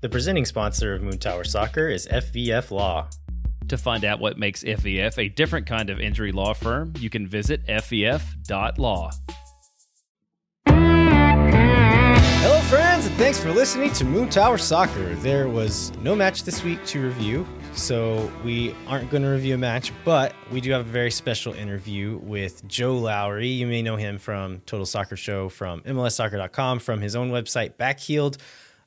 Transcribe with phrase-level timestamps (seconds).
[0.00, 3.08] The presenting sponsor of Moon Tower Soccer is FVF Law.
[3.66, 7.26] To find out what makes FVF a different kind of injury law firm, you can
[7.26, 9.10] visit fvf.law.
[10.68, 15.16] Hello, friends, and thanks for listening to Moon Tower Soccer.
[15.16, 19.58] There was no match this week to review, so we aren't going to review a
[19.58, 23.48] match, but we do have a very special interview with Joe Lowery.
[23.48, 28.36] You may know him from Total Soccer Show, from MLSsoccer.com, from his own website, Backheeled.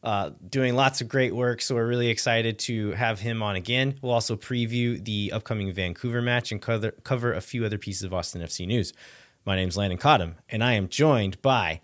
[0.03, 3.99] Uh, doing lots of great work, so we're really excited to have him on again.
[4.01, 8.13] We'll also preview the upcoming Vancouver match and cover, cover a few other pieces of
[8.13, 8.93] Austin FC news.
[9.45, 11.81] My name's Landon Cottam, and I am joined by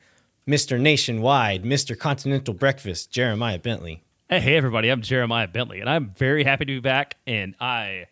[0.47, 0.79] Mr.
[0.79, 1.97] Nationwide, Mr.
[1.97, 4.03] Continental Breakfast, Jeremiah Bentley.
[4.29, 7.17] Hey, hey, everybody, I'm Jeremiah Bentley, and I'm very happy to be back.
[7.27, 8.07] And I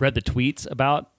[0.00, 1.12] read the tweets about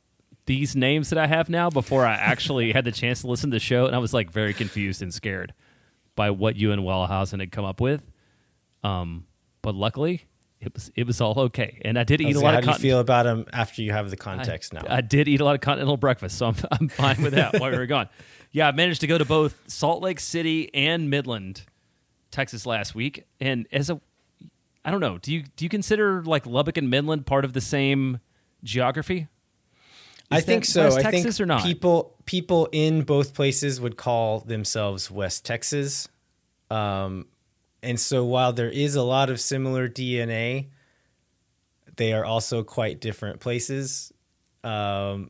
[0.47, 3.55] these names that I have now before I actually had the chance to listen to
[3.55, 5.53] the show, and I was like very confused and scared
[6.15, 8.09] by what you and Wellhausen had come up with.
[8.83, 9.25] Um,
[9.61, 10.25] but luckily,
[10.59, 12.65] it was it was all okay, and I did eat a lot How of.
[12.65, 14.83] do you feel about them after you have the context now?
[14.87, 17.59] I did eat a lot of continental breakfast, so I'm I'm fine with that.
[17.59, 18.09] while we were gone,
[18.51, 21.63] yeah, I managed to go to both Salt Lake City and Midland,
[22.29, 23.99] Texas last week, and as a,
[24.85, 27.61] I don't know, do you do you consider like Lubbock and Midland part of the
[27.61, 28.19] same
[28.63, 29.27] geography?
[30.31, 30.85] I think so.
[30.85, 31.63] West I Texas think or not?
[31.63, 36.07] people people in both places would call themselves West Texas.
[36.69, 37.27] Um,
[37.83, 40.67] and so while there is a lot of similar DNA,
[41.97, 44.13] they are also quite different places.
[44.63, 45.27] Um,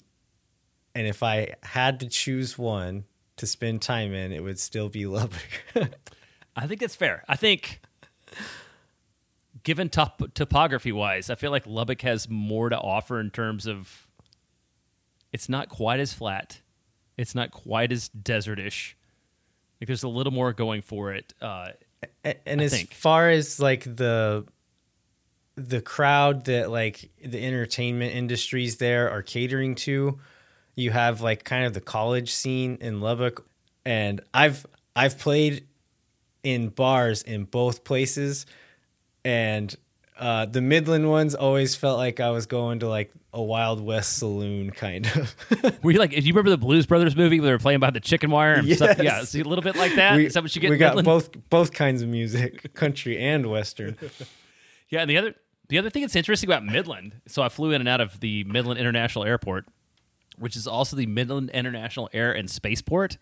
[0.94, 3.06] and if I had to choose one
[3.38, 5.64] to spend time in, it would still be Lubbock.
[6.56, 7.24] I think that's fair.
[7.28, 7.82] I think,
[9.64, 14.08] given top, topography wise, I feel like Lubbock has more to offer in terms of
[15.34, 16.62] it's not quite as flat,
[17.18, 18.96] it's not quite as desertish.
[19.80, 21.34] Like there's a little more going for it.
[21.42, 21.70] Uh,
[22.24, 22.94] A- and as think.
[22.94, 24.46] far as like the
[25.56, 30.18] the crowd that like the entertainment industries there are catering to
[30.76, 33.46] you have like kind of the college scene in Lubbock
[33.86, 34.66] and I've
[34.96, 35.68] I've played
[36.44, 38.46] in bars in both places
[39.26, 39.76] and
[40.18, 44.18] uh, the Midland ones always felt like I was going to like a Wild West
[44.18, 45.36] saloon kind of.
[45.84, 46.12] were you like?
[46.12, 48.54] Do you remember the Blues Brothers movie where they were playing by the chicken wire
[48.56, 48.98] and stuff?
[49.02, 50.20] Yeah, see a little bit like that.
[50.20, 50.70] Is that what you get?
[50.70, 51.06] we got Midland?
[51.06, 53.98] both both kinds of music, country and western.
[54.90, 55.36] Yeah, and the other
[55.70, 58.44] the other thing that's interesting about Midland, so I flew in and out of the
[58.44, 59.66] Midland International Airport,
[60.38, 63.18] which is also the Midland International Air and Spaceport,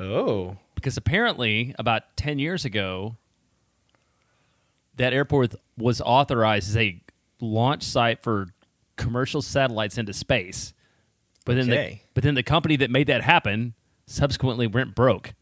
[0.00, 0.56] Oh.
[0.74, 3.16] because apparently about ten years ago,
[5.02, 7.00] that airport was authorized as a
[7.40, 8.48] launch site for
[8.96, 10.72] commercial satellites into space.
[11.44, 11.90] But then Okay.
[12.04, 13.74] the but then the company that made that happen
[14.06, 15.34] subsequently went broke.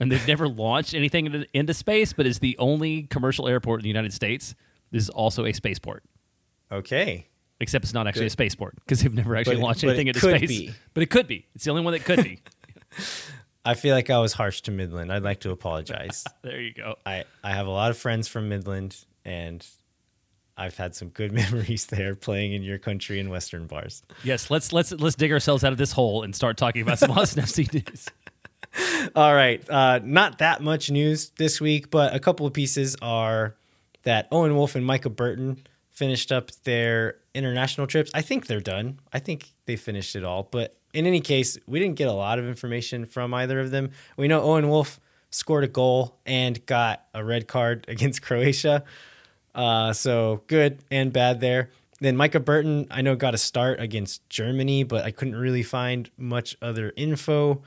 [0.00, 3.82] And they've never launched anything into, into space, but is the only commercial airport in
[3.82, 4.54] the United States.
[4.90, 6.02] This is also a spaceport.
[6.72, 7.26] Okay.
[7.60, 8.26] Except it's not actually Good.
[8.28, 10.48] a spaceport because they've never actually But launched it anything into could space.
[10.48, 10.72] be.
[10.94, 11.46] But it could be.
[11.54, 12.38] It's the only one that could be.
[13.64, 15.12] I feel like I was harsh to Midland.
[15.12, 16.24] I'd like to apologize.
[16.42, 16.96] there you go.
[17.04, 19.66] I, I have a lot of friends from Midland, and
[20.56, 24.02] I've had some good memories there playing in your country in Western bars.
[24.24, 27.10] Yes, let's let's let's dig ourselves out of this hole and start talking about some
[27.18, 28.08] Austin FC news.
[29.14, 29.68] All right.
[29.68, 33.56] Uh, not that much news this week, but a couple of pieces are
[34.02, 38.10] that Owen Wolff and Micah Burton finished up their international trips.
[38.14, 39.00] I think they're done.
[39.12, 40.44] I think they finished it all.
[40.44, 43.90] But in any case, we didn't get a lot of information from either of them.
[44.16, 45.00] We know Owen Wolff
[45.30, 48.84] scored a goal and got a red card against Croatia.
[49.54, 51.70] Uh, so good and bad there.
[52.00, 56.08] Then Micah Burton, I know, got a start against Germany, but I couldn't really find
[56.16, 57.62] much other info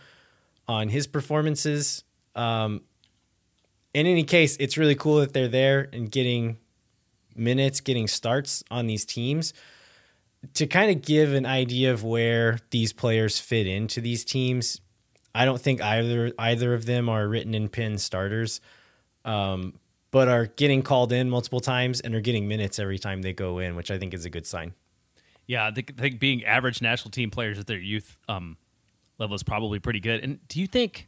[0.67, 2.05] on his performances.
[2.33, 2.81] Um,
[3.93, 6.57] in any case, it's really cool that they're there and getting
[7.35, 9.53] minutes, getting starts on these teams
[10.53, 14.81] to kind of give an idea of where these players fit into these teams.
[15.33, 18.59] I don't think either either of them are written in pin starters,
[19.23, 19.75] um,
[20.09, 23.59] but are getting called in multiple times and are getting minutes every time they go
[23.59, 24.73] in, which I think is a good sign.
[25.47, 28.57] Yeah, I think, I think being average national team players at their youth um,
[29.17, 30.23] level is probably pretty good.
[30.23, 31.07] And do you think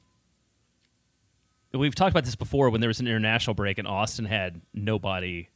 [1.73, 5.49] we've talked about this before when there was an international break and Austin had nobody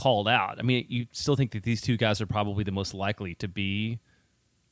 [0.00, 0.58] called out?
[0.58, 3.48] I mean, you still think that these two guys are probably the most likely to
[3.48, 3.98] be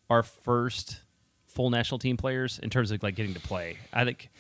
[0.08, 1.00] our first
[1.46, 3.76] full national team players in terms of like getting to play.
[3.92, 4.30] I think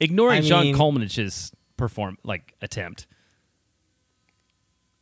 [0.00, 3.06] ignoring I John mean- Coleman's perform like attempt.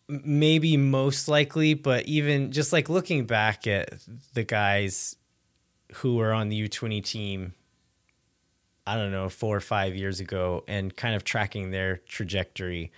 [0.08, 4.00] maybe most likely, but even just like looking back at
[4.34, 5.16] the guys
[5.94, 7.54] who were on the U20 team,
[8.86, 12.90] I don't know, four or five years ago, and kind of tracking their trajectory,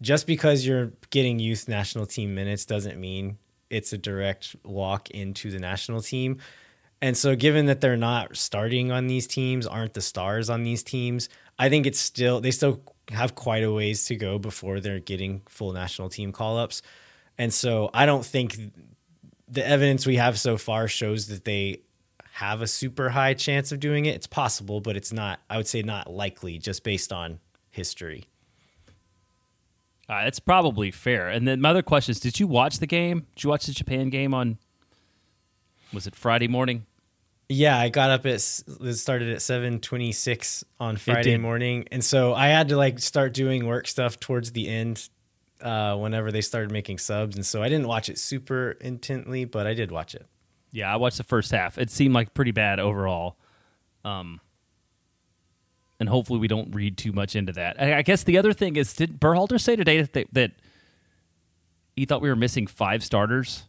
[0.00, 3.38] just because you're getting youth national team minutes doesn't mean
[3.70, 6.38] it's a direct walk into the national team.
[7.00, 10.82] And so, given that they're not starting on these teams, aren't the stars on these
[10.82, 11.28] teams,
[11.58, 15.42] I think it's still, they still have quite a ways to go before they're getting
[15.48, 16.82] full national team call ups.
[17.36, 18.56] And so, I don't think
[19.46, 21.82] the evidence we have so far shows that they
[22.32, 24.14] have a super high chance of doing it.
[24.16, 27.38] It's possible, but it's not, I would say, not likely just based on
[27.70, 28.24] history.
[30.08, 31.28] Uh, it's probably fair.
[31.28, 33.26] And then my other question is: Did you watch the game?
[33.34, 34.58] Did you watch the Japan game on?
[35.92, 36.86] Was it Friday morning?
[37.50, 42.04] Yeah, I got up at it started at seven twenty six on Friday morning, and
[42.04, 45.08] so I had to like start doing work stuff towards the end,
[45.62, 49.66] uh, whenever they started making subs, and so I didn't watch it super intently, but
[49.66, 50.26] I did watch it.
[50.72, 51.78] Yeah, I watched the first half.
[51.78, 53.38] It seemed like pretty bad overall.
[54.04, 54.40] Um,
[56.00, 57.80] and hopefully we don't read too much into that.
[57.80, 60.52] I, I guess the other thing is, did Berhalter say today that, they, that
[61.96, 63.64] he thought we were missing five starters?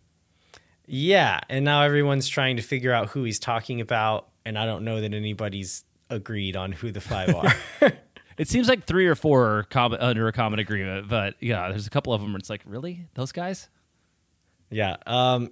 [0.86, 4.84] Yeah, and now everyone's trying to figure out who he's talking about, and I don't
[4.84, 7.54] know that anybody's agreed on who the five are.
[8.38, 11.88] it seems like three or four are com- under a common agreement, but yeah, there's
[11.88, 13.70] a couple of them where it's like, really, those guys?
[14.72, 15.52] Yeah, um,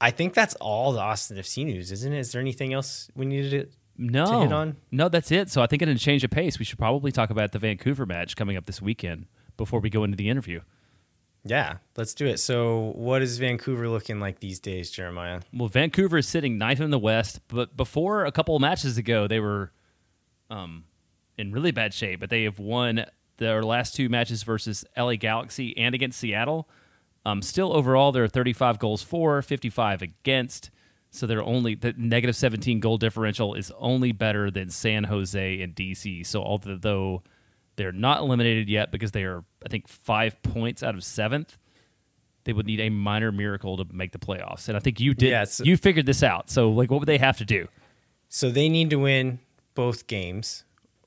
[0.00, 2.18] I think that's all the Austin FC news, isn't it?
[2.18, 3.70] Is there anything else we needed
[4.00, 5.50] no, no, that's it.
[5.50, 8.06] So I think in a change of pace, we should probably talk about the Vancouver
[8.06, 9.26] match coming up this weekend
[9.56, 10.60] before we go into the interview.
[11.44, 12.38] Yeah, let's do it.
[12.38, 15.40] So, what is Vancouver looking like these days, Jeremiah?
[15.54, 19.26] Well, Vancouver is sitting ninth in the West, but before a couple of matches ago,
[19.26, 19.72] they were
[20.50, 20.84] um,
[21.38, 22.20] in really bad shape.
[22.20, 23.06] But they have won
[23.38, 26.68] their last two matches versus LA Galaxy and against Seattle.
[27.24, 30.70] Um, still, overall, there are 35 goals for, 55 against.
[31.10, 35.74] So they're only the negative 17 goal differential is only better than San Jose and
[35.74, 36.24] DC.
[36.24, 37.22] So although
[37.76, 41.58] they're not eliminated yet because they are, I think, five points out of seventh,
[42.44, 44.68] they would need a minor miracle to make the playoffs.
[44.68, 45.30] And I think you did.
[45.30, 46.48] Yeah, you figured this out.
[46.48, 47.66] So like, what would they have to do?
[48.28, 49.40] So they need to win
[49.74, 50.64] both games,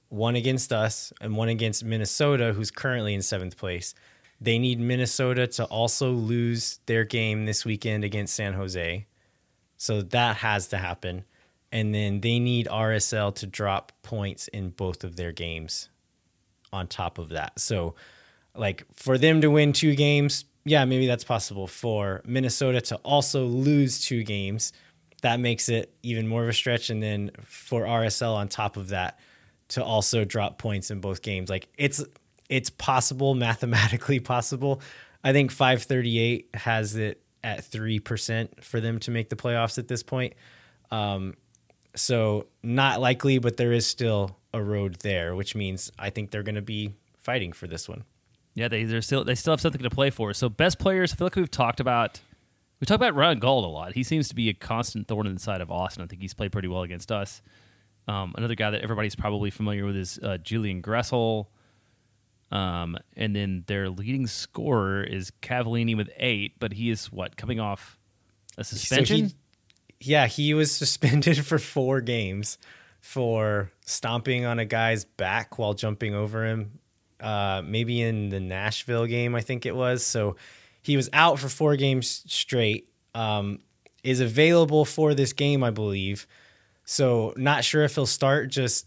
[0.10, 3.96] one against us and one against Minnesota, who's currently in seventh place.
[4.42, 9.06] They need Minnesota to also lose their game this weekend against San Jose
[9.84, 11.26] so that has to happen.
[11.70, 15.90] And then they need RSL to drop points in both of their games
[16.72, 17.60] on top of that.
[17.60, 17.96] So,
[18.56, 21.68] like, for them to win two games, yeah, maybe that's possible.
[21.68, 24.72] For Minnesota to also lose two games,
[25.22, 26.90] that makes it even more of a stretch.
[26.90, 29.20] And then for RSL on top of that,
[29.68, 32.02] to also drop points in both games, like it's
[32.48, 34.80] it's possible, mathematically possible.
[35.26, 40.04] I think 538 has it at 3% for them to make the playoffs at this
[40.04, 40.34] point.
[40.92, 41.36] Um,
[41.96, 46.44] so not likely, but there is still a road there, which means I think they're
[46.44, 48.04] going to be fighting for this one.
[48.56, 50.32] Yeah, they they still they still have something to play for.
[50.34, 52.20] So best players, I feel like we've talked about
[52.80, 53.94] we talk about Ryan Gauld a lot.
[53.94, 56.04] He seems to be a constant thorn in the side of Austin.
[56.04, 57.42] I think he's played pretty well against us.
[58.08, 61.48] Um, another guy that everybody's probably familiar with is uh, Julian Gressel.
[62.54, 67.60] Um, and then their leading scorer is Cavallini with eight, but he is what coming
[67.60, 67.98] off
[68.60, 69.30] a suspension.
[69.30, 69.36] So
[70.00, 72.60] he, yeah, he was suspended for four games
[73.02, 76.80] for stomping on a guy's back while jumping over him.
[77.20, 80.06] Uh, maybe in the Nashville game, I think it was.
[80.06, 80.36] So
[80.84, 82.88] he was out for four games straight.
[83.16, 83.62] Um,
[84.04, 86.28] is available for this game, I believe.
[86.86, 88.86] So not sure if he'll start just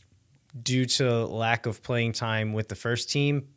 [0.61, 3.49] due to lack of playing time with the first team,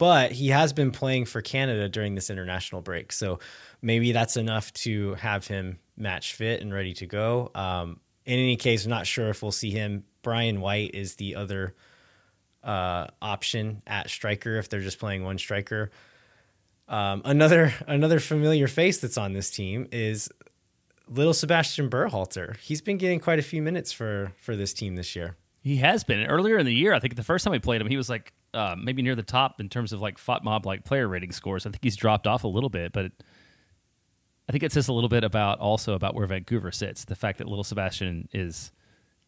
[0.00, 3.12] but he has been playing for Canada during this international break.
[3.12, 3.38] So
[3.82, 7.50] maybe that's enough to have him match fit and ready to go.
[7.54, 10.04] Um, in any case, I'm not sure if we'll see him.
[10.22, 11.74] Brian White is the other
[12.64, 15.90] uh, option at striker if they're just playing one striker.
[16.88, 20.30] Um, another another familiar face that's on this team is
[21.08, 22.56] little Sebastian Berhalter.
[22.56, 25.36] He's been getting quite a few minutes for for this team this year.
[25.62, 26.94] He has been earlier in the year.
[26.94, 29.22] I think the first time we played him, he was like uh, maybe near the
[29.22, 31.66] top in terms of like FotMob like player rating scores.
[31.66, 33.12] I think he's dropped off a little bit, but it,
[34.48, 37.04] I think it says a little bit about also about where Vancouver sits.
[37.04, 38.72] The fact that little Sebastian is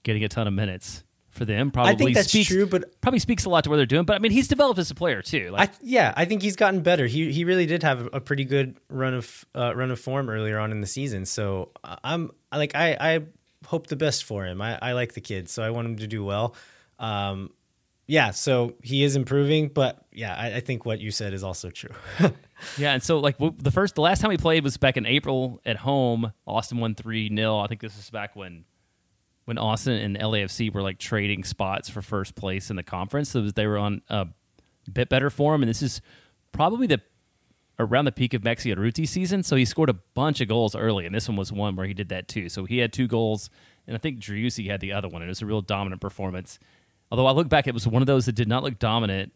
[0.02, 3.19] getting a ton of minutes for them probably I think that's speaks, true, but probably
[3.19, 4.05] speaks a lot to what they're doing.
[4.05, 5.50] But I mean, he's developed as a player too.
[5.50, 7.07] Like, I, yeah, I think he's gotten better.
[7.07, 10.59] He he really did have a pretty good run of uh, run of form earlier
[10.59, 11.25] on in the season.
[11.25, 13.21] So I'm like I I
[13.67, 14.61] hope the best for him.
[14.61, 16.55] I, I like the kid, so I want him to do well.
[16.99, 17.50] Um,
[18.06, 21.71] yeah, so he is improving, but yeah, I, I think what you said is also
[21.71, 21.94] true.
[22.76, 25.61] yeah, and so like the first, the last time we played was back in April
[25.64, 26.32] at home.
[26.47, 28.64] Austin won three 0 I think this is back when
[29.44, 33.30] when Austin and LAFC were like trading spots for first place in the conference.
[33.30, 34.28] So they were on a
[34.90, 36.00] bit better form, and this is
[36.52, 37.00] probably the
[37.78, 39.42] around the peak of Maxi Urruti season.
[39.42, 41.94] So he scored a bunch of goals early, and this one was one where he
[41.94, 42.49] did that too.
[42.49, 43.49] So he had two goals,
[43.87, 45.23] and I think Driussi had the other one.
[45.23, 46.59] and It was a real dominant performance.
[47.12, 49.35] Although I look back, it was one of those that did not look dominant.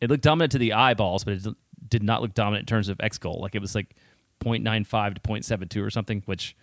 [0.00, 1.54] It looked dominant to the eyeballs, but it
[1.88, 3.40] did not look dominant in terms of X goal.
[3.42, 3.96] Like it was like
[4.44, 6.56] 0.95 to 0.72 or something, which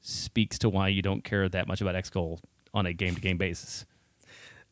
[0.00, 2.40] speaks to why you don't care that much about X goal
[2.72, 3.84] on a game to game basis.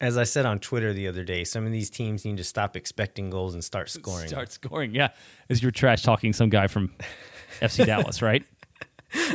[0.01, 2.75] As I said on Twitter the other day, some of these teams need to stop
[2.75, 4.29] expecting goals and start scoring.
[4.29, 5.09] Start scoring, yeah.
[5.51, 6.95] As you're trash talking some guy from
[7.61, 8.43] FC Dallas, right?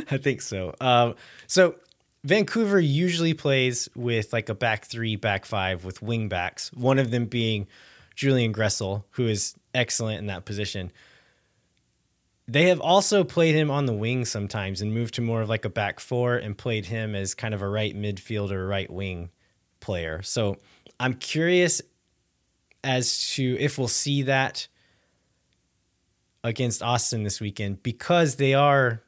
[0.10, 0.74] I think so.
[0.82, 1.14] Um,
[1.46, 1.76] so
[2.24, 6.72] Vancouver usually plays with like a back three, back five with wing backs.
[6.74, 7.68] One of them being
[8.16, 10.92] Julian Gressel, who is excellent in that position.
[12.48, 15.66] They have also played him on the wing sometimes and moved to more of like
[15.66, 19.30] a back four and played him as kind of a right midfielder, right wing
[19.80, 20.22] player.
[20.24, 20.58] So
[21.00, 21.82] I'm curious
[22.84, 24.68] as to if we'll see that
[26.44, 29.04] against Austin this weekend because they are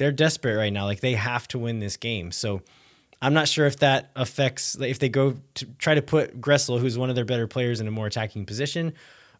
[0.00, 0.86] they're desperate right now.
[0.86, 2.32] Like they have to win this game.
[2.32, 2.62] So
[3.20, 6.96] I'm not sure if that affects if they go to try to put Gressel, who's
[6.96, 8.94] one of their better players, in a more attacking position,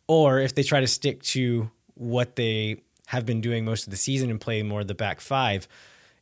[0.07, 3.97] or if they try to stick to what they have been doing most of the
[3.97, 5.67] season and play more the back five.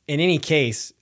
[0.07, 0.93] In any case,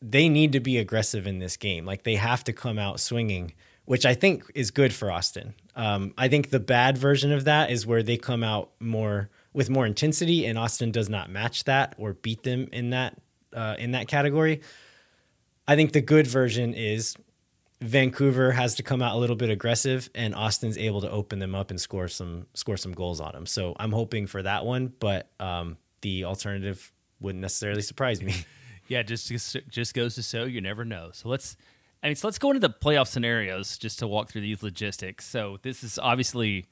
[0.00, 1.84] they need to be aggressive in this game.
[1.84, 3.54] Like they have to come out swinging,
[3.86, 5.54] which I think is good for Austin.
[5.74, 9.68] Um, I think the bad version of that is where they come out more with
[9.70, 13.18] more intensity, and Austin does not match that or beat them in that
[13.52, 14.60] uh, in that category.
[15.66, 17.16] I think the good version is
[17.80, 21.54] Vancouver has to come out a little bit aggressive, and Austin's able to open them
[21.54, 23.46] up and score some score some goals on them.
[23.46, 28.34] So I'm hoping for that one, but um, the alternative wouldn't necessarily surprise me.
[28.88, 31.10] yeah, just, just just goes to show you never know.
[31.12, 31.56] So let's,
[32.02, 35.26] I mean, so let's go into the playoff scenarios just to walk through these logistics.
[35.26, 36.66] So this is obviously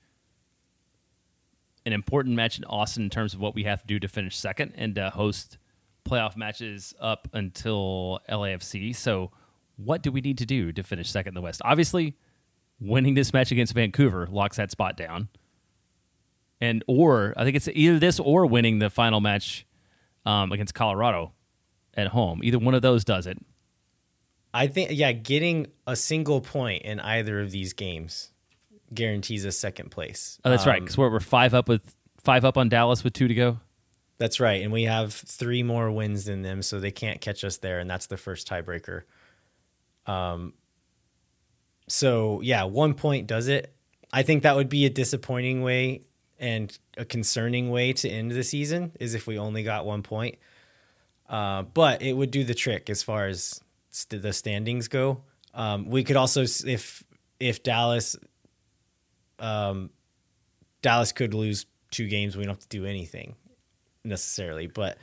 [1.86, 4.36] an important match in Austin in terms of what we have to do to finish
[4.36, 5.58] second and uh, host
[6.04, 8.94] playoff matches up until LAFC.
[8.94, 9.30] So,
[9.76, 11.62] what do we need to do to finish second in the West?
[11.64, 12.16] Obviously,
[12.80, 15.28] winning this match against Vancouver locks that spot down.
[16.60, 19.66] And or I think it's either this or winning the final match
[20.26, 21.32] um, against Colorado
[21.94, 22.40] at home.
[22.44, 23.38] Either one of those does it.
[24.52, 28.32] I think yeah, getting a single point in either of these games
[28.92, 30.38] guarantees a second place.
[30.44, 30.80] Oh, that's um, right.
[30.80, 33.58] Because we're, we're five up with five up on Dallas with two to go.
[34.18, 37.56] That's right, and we have three more wins than them, so they can't catch us
[37.56, 39.02] there, and that's the first tiebreaker.
[40.06, 40.54] Um.
[41.88, 43.74] So yeah, one point does it.
[44.12, 46.02] I think that would be a disappointing way
[46.38, 50.36] and a concerning way to end the season is if we only got one point.
[51.28, 55.22] Uh, but it would do the trick as far as st- the standings go.
[55.54, 57.04] Um, we could also, if
[57.38, 58.16] if Dallas
[59.40, 59.90] um,
[60.82, 62.36] Dallas could lose two games.
[62.36, 63.34] We don't have to do anything
[64.04, 64.98] necessarily, but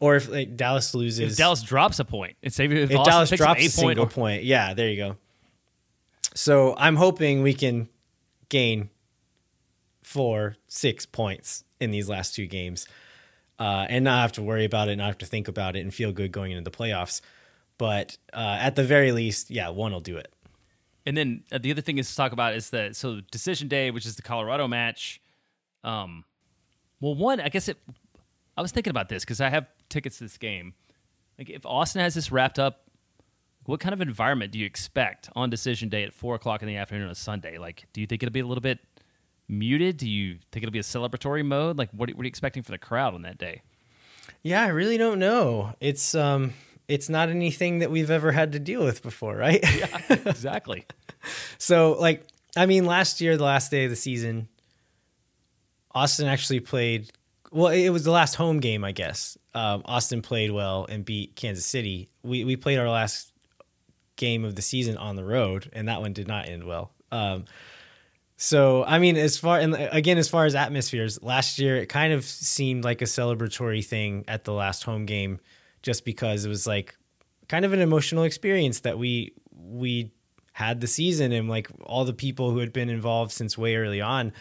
[0.00, 3.64] or if like, Dallas loses, if Dallas drops a point, it's if, if Dallas drops
[3.64, 5.16] a single point, point, yeah, there you go.
[6.34, 7.88] So I'm hoping we can
[8.48, 8.90] gain
[10.02, 12.86] four, six points in these last two games,
[13.58, 15.94] uh, and not have to worry about it, not have to think about it, and
[15.94, 17.20] feel good going into the playoffs.
[17.78, 20.32] But uh, at the very least, yeah, one will do it.
[21.06, 23.90] And then uh, the other thing is to talk about is that so decision day,
[23.90, 25.20] which is the Colorado match.
[25.82, 26.24] Um,
[27.00, 27.76] well, one, I guess it.
[28.56, 30.74] I was thinking about this because I have tickets to this game.
[31.38, 32.88] Like, if Austin has this wrapped up,
[33.64, 36.76] what kind of environment do you expect on decision day at four o'clock in the
[36.76, 37.58] afternoon on a Sunday?
[37.58, 38.78] Like, do you think it'll be a little bit
[39.48, 39.96] muted?
[39.96, 41.76] Do you think it'll be a celebratory mode?
[41.76, 43.62] Like, what, what are you expecting for the crowd on that day?
[44.42, 45.74] Yeah, I really don't know.
[45.80, 46.52] It's um,
[46.88, 49.64] it's not anything that we've ever had to deal with before, right?
[49.76, 50.84] yeah, exactly.
[51.58, 52.26] so, like,
[52.56, 54.48] I mean, last year, the last day of the season,
[55.94, 57.10] Austin actually played.
[57.50, 59.38] Well, it was the last home game, I guess.
[59.54, 62.08] Um, Austin played well and beat Kansas City.
[62.22, 63.32] We we played our last
[64.16, 66.92] game of the season on the road, and that one did not end well.
[67.12, 67.44] Um,
[68.36, 72.12] so, I mean, as far and again, as far as atmospheres, last year it kind
[72.12, 75.38] of seemed like a celebratory thing at the last home game
[75.84, 76.96] just because it was like
[77.46, 80.10] kind of an emotional experience that we we
[80.54, 84.00] had the season and like all the people who had been involved since way early
[84.00, 84.32] on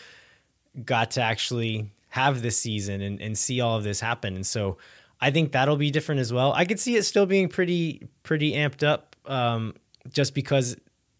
[0.85, 4.35] got to actually have this season and, and see all of this happen.
[4.35, 4.77] And so
[5.19, 6.53] I think that'll be different as well.
[6.53, 9.75] I could see it still being pretty pretty amped up um,
[10.09, 10.77] just because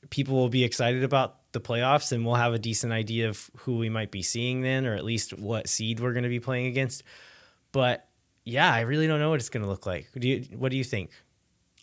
[0.09, 3.77] people will be excited about the playoffs and we'll have a decent idea of who
[3.77, 6.67] we might be seeing then or at least what seed we're going to be playing
[6.67, 7.03] against.
[7.73, 8.07] But
[8.45, 10.09] yeah, I really don't know what it's going to look like.
[10.17, 11.11] Do you, what do you think?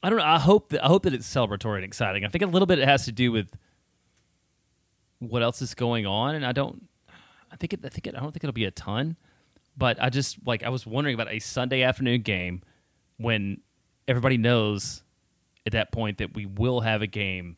[0.03, 0.25] I don't know.
[0.25, 2.25] I hope that I hope that it's celebratory and exciting.
[2.25, 3.51] I think a little bit it has to do with
[5.19, 6.89] what else is going on, and I don't.
[7.53, 7.81] I think it.
[7.85, 9.17] I think it, I don't think it'll be a ton,
[9.77, 12.63] but I just like I was wondering about a Sunday afternoon game
[13.19, 13.61] when
[14.09, 15.03] everybody knows
[15.67, 17.57] at that point that we will have a game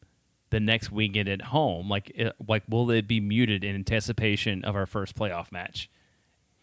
[0.51, 1.89] the next weekend at home.
[1.89, 5.89] Like, it, like will it be muted in anticipation of our first playoff match?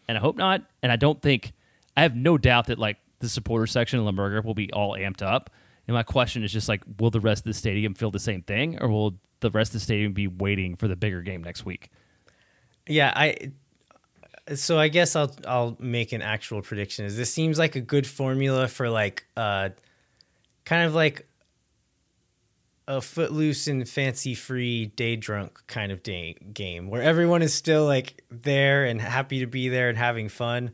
[0.06, 0.62] And I hope not.
[0.82, 1.52] And I don't think
[2.00, 5.20] I have no doubt that like the supporter section in Limburger will be all amped
[5.20, 5.50] up.
[5.86, 8.40] And my question is just like, will the rest of the stadium feel the same
[8.40, 11.66] thing, or will the rest of the stadium be waiting for the bigger game next
[11.66, 11.90] week?
[12.86, 13.52] Yeah, I.
[14.54, 17.04] So I guess I'll I'll make an actual prediction.
[17.04, 19.68] Is this seems like a good formula for like uh,
[20.64, 21.28] kind of like
[22.88, 27.84] a footloose and fancy free day drunk kind of day game where everyone is still
[27.84, 30.70] like there and happy to be there and having fun,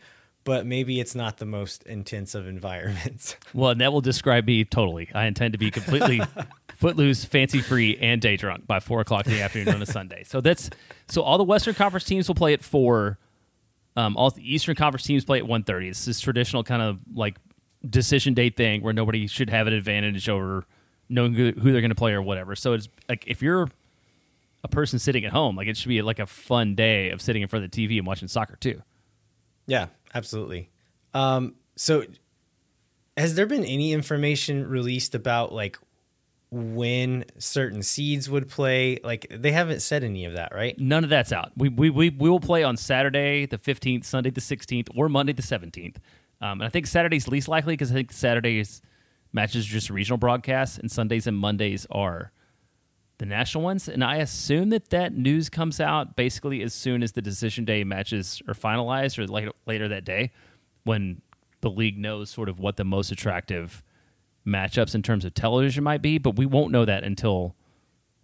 [0.46, 3.36] but maybe it's not the most intense of environments.
[3.52, 5.08] Well, and that will describe me totally.
[5.14, 6.20] I intend to be completely
[6.76, 10.24] footloose, fancy free, and day drunk by four o'clock in the afternoon on a Sunday.
[10.24, 10.68] So that's
[11.08, 13.18] so all the Western Conference teams will play at four.
[13.96, 15.88] Um, all the Eastern Conference teams play at one thirty.
[15.88, 17.38] It's this traditional kind of like
[17.88, 20.66] decision date thing where nobody should have an advantage over
[21.08, 22.54] knowing who, who they're going to play or whatever.
[22.54, 23.68] So it's like if you're
[24.62, 27.42] a person sitting at home, like it should be like a fun day of sitting
[27.42, 28.82] in front of the TV and watching soccer too.
[29.66, 30.70] Yeah, absolutely.
[31.14, 32.04] Um, so,
[33.16, 35.78] has there been any information released about like
[36.50, 38.98] when certain seeds would play?
[39.02, 40.78] Like they haven't said any of that, right?
[40.78, 41.52] None of that's out.
[41.56, 45.32] We we we, we will play on Saturday the fifteenth, Sunday the sixteenth, or Monday
[45.32, 45.98] the seventeenth.
[46.40, 48.82] Um, and I think Saturday's least likely because I think Saturday's
[49.32, 52.32] matches are just regional broadcasts, and Sundays and Mondays are
[53.18, 53.88] the national ones.
[53.88, 57.84] And I assume that that news comes out basically as soon as the decision day
[57.84, 60.32] matches are finalized, or later later that day,
[60.84, 61.22] when
[61.60, 63.82] the league knows sort of what the most attractive
[64.46, 66.18] matchups in terms of television might be.
[66.18, 67.54] But we won't know that until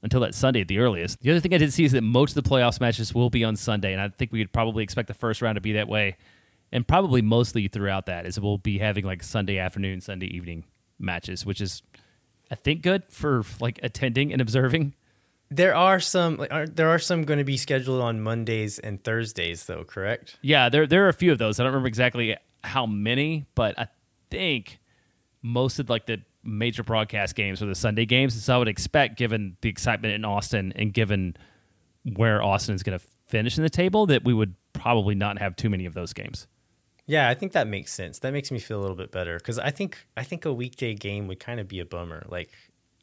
[0.02, 1.20] until that Sunday at the earliest.
[1.20, 3.44] The other thing I did see is that most of the playoffs matches will be
[3.44, 5.88] on Sunday, and I think we could probably expect the first round to be that
[5.88, 6.16] way,
[6.72, 10.64] and probably mostly throughout that is we'll be having like Sunday afternoon, Sunday evening
[10.98, 11.82] matches, which is
[12.52, 14.94] I think good for like attending and observing.
[15.50, 19.02] There are some like are, there are some going to be scheduled on Mondays and
[19.02, 20.36] Thursdays though, correct?
[20.42, 21.58] Yeah, there there are a few of those.
[21.58, 23.88] I don't remember exactly how many, but I
[24.30, 24.80] think
[25.40, 28.40] most of like the major broadcast games are the Sunday games.
[28.42, 31.36] So I would expect, given the excitement in Austin and given
[32.16, 35.56] where Austin is going to finish in the table, that we would probably not have
[35.56, 36.46] too many of those games.
[37.06, 38.20] Yeah, I think that makes sense.
[38.20, 40.94] That makes me feel a little bit better because I think I think a weekday
[40.94, 42.24] game would kind of be a bummer.
[42.28, 42.50] Like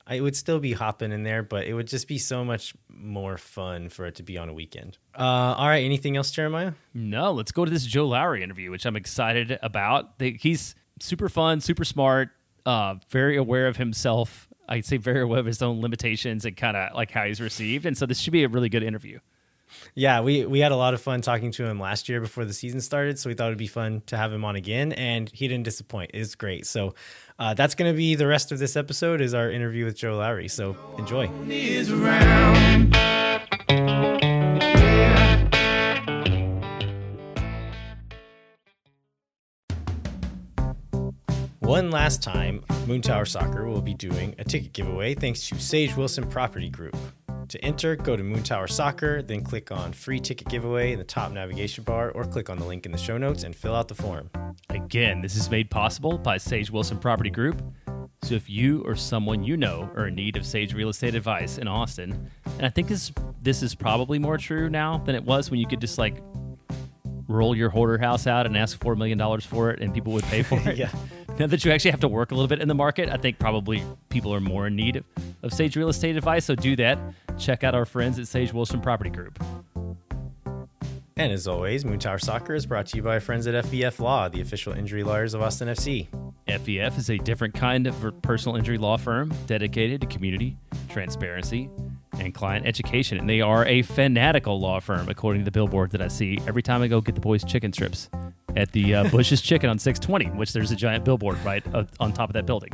[0.07, 3.37] I would still be hopping in there, but it would just be so much more
[3.37, 4.97] fun for it to be on a weekend.
[5.15, 6.73] Uh, all right, anything else, Jeremiah?
[6.95, 10.13] No, let's go to this Joe Lowery interview, which I'm excited about.
[10.19, 12.29] He's super fun, super smart,
[12.65, 14.47] uh, very aware of himself.
[14.67, 17.85] I'd say very aware of his own limitations and kind of like how he's received.
[17.85, 19.19] And so this should be a really good interview.
[19.95, 22.53] Yeah, we we had a lot of fun talking to him last year before the
[22.53, 25.47] season started, so we thought it'd be fun to have him on again, and he
[25.47, 26.11] didn't disappoint.
[26.13, 26.65] It's great.
[26.65, 26.95] So
[27.37, 30.17] uh, that's going to be the rest of this episode is our interview with Joe
[30.17, 30.47] Lowery.
[30.47, 31.27] So enjoy.
[41.59, 45.95] One last time, Moon Tower Soccer will be doing a ticket giveaway thanks to Sage
[45.95, 46.97] Wilson Property Group.
[47.49, 51.03] To enter, go to Moon Tower Soccer, then click on Free Ticket Giveaway in the
[51.03, 53.87] top navigation bar, or click on the link in the show notes and fill out
[53.87, 54.29] the form.
[54.69, 57.59] Again, this is made possible by Sage Wilson Property Group.
[58.21, 61.57] So if you or someone you know are in need of Sage real estate advice
[61.57, 65.49] in Austin, and I think this this is probably more true now than it was
[65.49, 66.21] when you could just like
[67.27, 70.25] roll your hoarder house out and ask four million dollars for it and people would
[70.25, 70.77] pay for it.
[70.77, 70.91] yeah.
[71.39, 73.39] Now that you actually have to work a little bit in the market, I think
[73.39, 75.05] probably people are more in need of,
[75.43, 76.45] of Sage real estate advice.
[76.45, 76.99] So do that.
[77.37, 79.41] Check out our friends at Sage Wilson Property Group.
[81.19, 83.99] And as always, Moon Tower Soccer is brought to you by our friends at FVF
[83.99, 86.07] Law, the official injury lawyers of Austin FC.
[86.47, 90.55] FVF is a different kind of personal injury law firm dedicated to community,
[90.87, 91.69] transparency,
[92.19, 93.17] and client education.
[93.19, 96.63] And they are a fanatical law firm, according to the billboard that I see every
[96.63, 98.09] time I go get the boys' chicken strips
[98.55, 102.13] at the uh, Bush's Chicken on 620, which there's a giant billboard right uh, on
[102.13, 102.71] top of that building.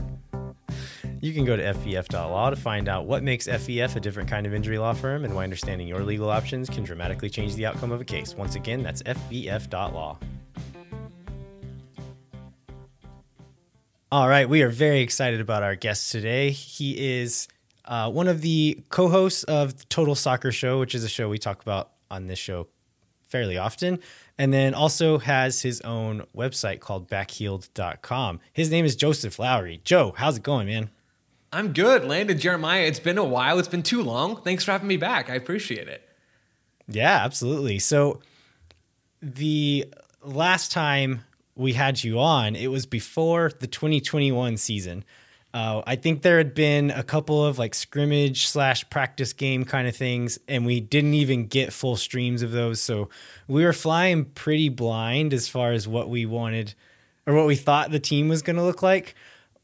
[1.21, 4.53] You can go to FVF.law to find out what makes FVF a different kind of
[4.53, 8.01] injury law firm and why understanding your legal options can dramatically change the outcome of
[8.01, 8.35] a case.
[8.35, 10.17] Once again, that's FVF.law.
[14.11, 16.51] All right, we are very excited about our guest today.
[16.51, 17.47] He is
[17.85, 21.37] uh, one of the co hosts of Total Soccer Show, which is a show we
[21.37, 22.67] talk about on this show
[23.27, 23.99] fairly often.
[24.37, 28.41] And then also has his own website called backheeled.com.
[28.53, 29.81] His name is Joseph Lowery.
[29.83, 30.89] Joe, how's it going, man?
[31.55, 32.03] I'm good.
[32.03, 33.59] Landon Jeremiah, it's been a while.
[33.59, 34.41] It's been too long.
[34.41, 35.29] Thanks for having me back.
[35.29, 36.05] I appreciate it.
[36.85, 37.79] Yeah, absolutely.
[37.79, 38.19] So
[39.21, 39.85] the
[40.21, 41.23] last time
[41.55, 45.05] we had you on, it was before the 2021 season.
[45.53, 49.87] Uh, I think there had been a couple of like scrimmage slash practice game kind
[49.87, 52.81] of things, and we didn't even get full streams of those.
[52.81, 53.07] So
[53.47, 56.73] we were flying pretty blind as far as what we wanted
[57.25, 59.15] or what we thought the team was going to look like.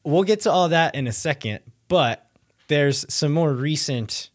[0.06, 1.60] We'll get to all that in a second,
[1.92, 2.26] but
[2.70, 4.30] there's some more recent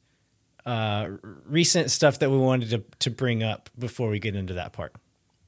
[0.67, 1.09] uh,
[1.47, 4.93] recent stuff that we wanted to, to bring up before we get into that part.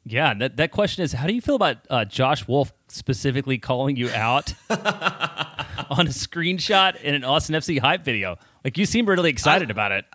[0.07, 3.97] Yeah, that, that question is how do you feel about uh, Josh Wolff specifically calling
[3.97, 8.39] you out on a screenshot in an Austin FC hype video?
[8.65, 10.07] Like, you seem really excited I, about it.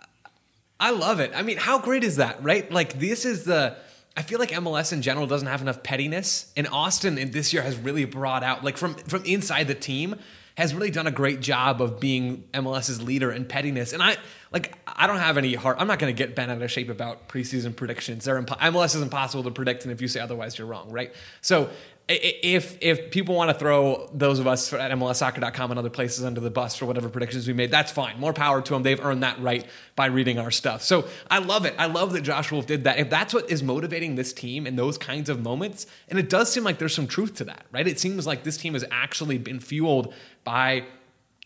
[0.80, 1.30] I love it.
[1.32, 2.68] I mean, how great is that, right?
[2.72, 3.76] Like, this is the.
[4.16, 7.62] I feel like MLS in general doesn't have enough pettiness, and Austin in this year
[7.62, 10.16] has really brought out, like from from inside the team,
[10.56, 13.92] has really done a great job of being MLS's leader in pettiness.
[13.92, 14.16] And I
[14.52, 15.76] like I don't have any heart.
[15.80, 18.24] I'm not going to get bent out of shape about preseason predictions.
[18.24, 21.12] They're impo- MLS is impossible to predict, and if you say otherwise, you're wrong, right?
[21.40, 21.70] So
[22.06, 26.40] if if people want to throw those of us at MLSsoccer.com and other places under
[26.40, 28.20] the bus for whatever predictions we made, that's fine.
[28.20, 28.82] More power to them.
[28.82, 29.64] They've earned that right
[29.96, 30.82] by reading our stuff.
[30.82, 31.74] So I love it.
[31.78, 32.98] I love that Josh Wolff did that.
[32.98, 36.52] If that's what is motivating this team in those kinds of moments, and it does
[36.52, 37.88] seem like there's some truth to that, right?
[37.88, 40.12] It seems like this team has actually been fueled
[40.44, 40.84] by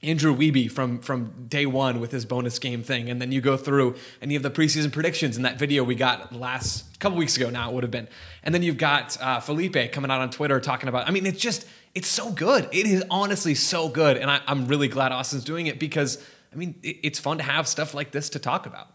[0.02, 3.56] Andrew Wiebe from from day one with his bonus game thing, and then you go
[3.56, 7.50] through you have the preseason predictions in that video we got last couple weeks ago.
[7.50, 8.08] Now it would have been,
[8.44, 11.08] and then you've got uh, Felipe coming out on Twitter talking about.
[11.08, 12.68] I mean, it's just it's so good.
[12.70, 16.56] It is honestly so good, and I, am really glad Austin's doing it because I
[16.56, 18.88] mean it, it's fun to have stuff like this to talk about.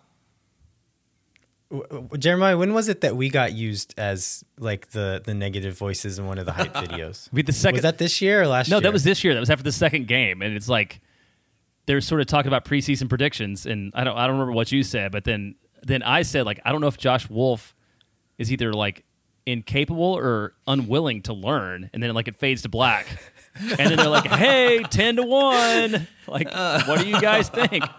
[2.18, 6.26] Jeremiah, when was it that we got used as like the the negative voices in
[6.26, 7.30] one of the hype videos?
[7.32, 8.76] we the second was that this year or last year?
[8.76, 8.82] no, year?
[8.84, 9.34] that was this year.
[9.34, 11.02] That was after the second game, and it's like
[11.86, 14.84] they're sort of talking about preseason predictions, and I don't I don't remember what you
[14.84, 17.76] said, but then then I said like I don't know if Josh Wolff
[18.38, 19.04] is either like
[19.46, 23.08] incapable or unwilling to learn, and then like it fades to black.
[23.56, 26.08] and then they're like, "Hey, ten to one!
[26.28, 26.52] Like,
[26.88, 27.84] what do you guys think?"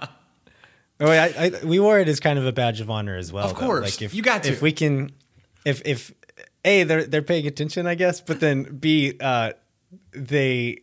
[1.01, 3.47] Oh, I, I, we wore it as kind of a badge of honor as well.
[3.47, 4.53] Of course, like if you got to.
[4.53, 5.11] If we can,
[5.65, 6.13] if if
[6.65, 9.53] a they're they're paying attention, I guess, but then b uh,
[10.13, 10.83] they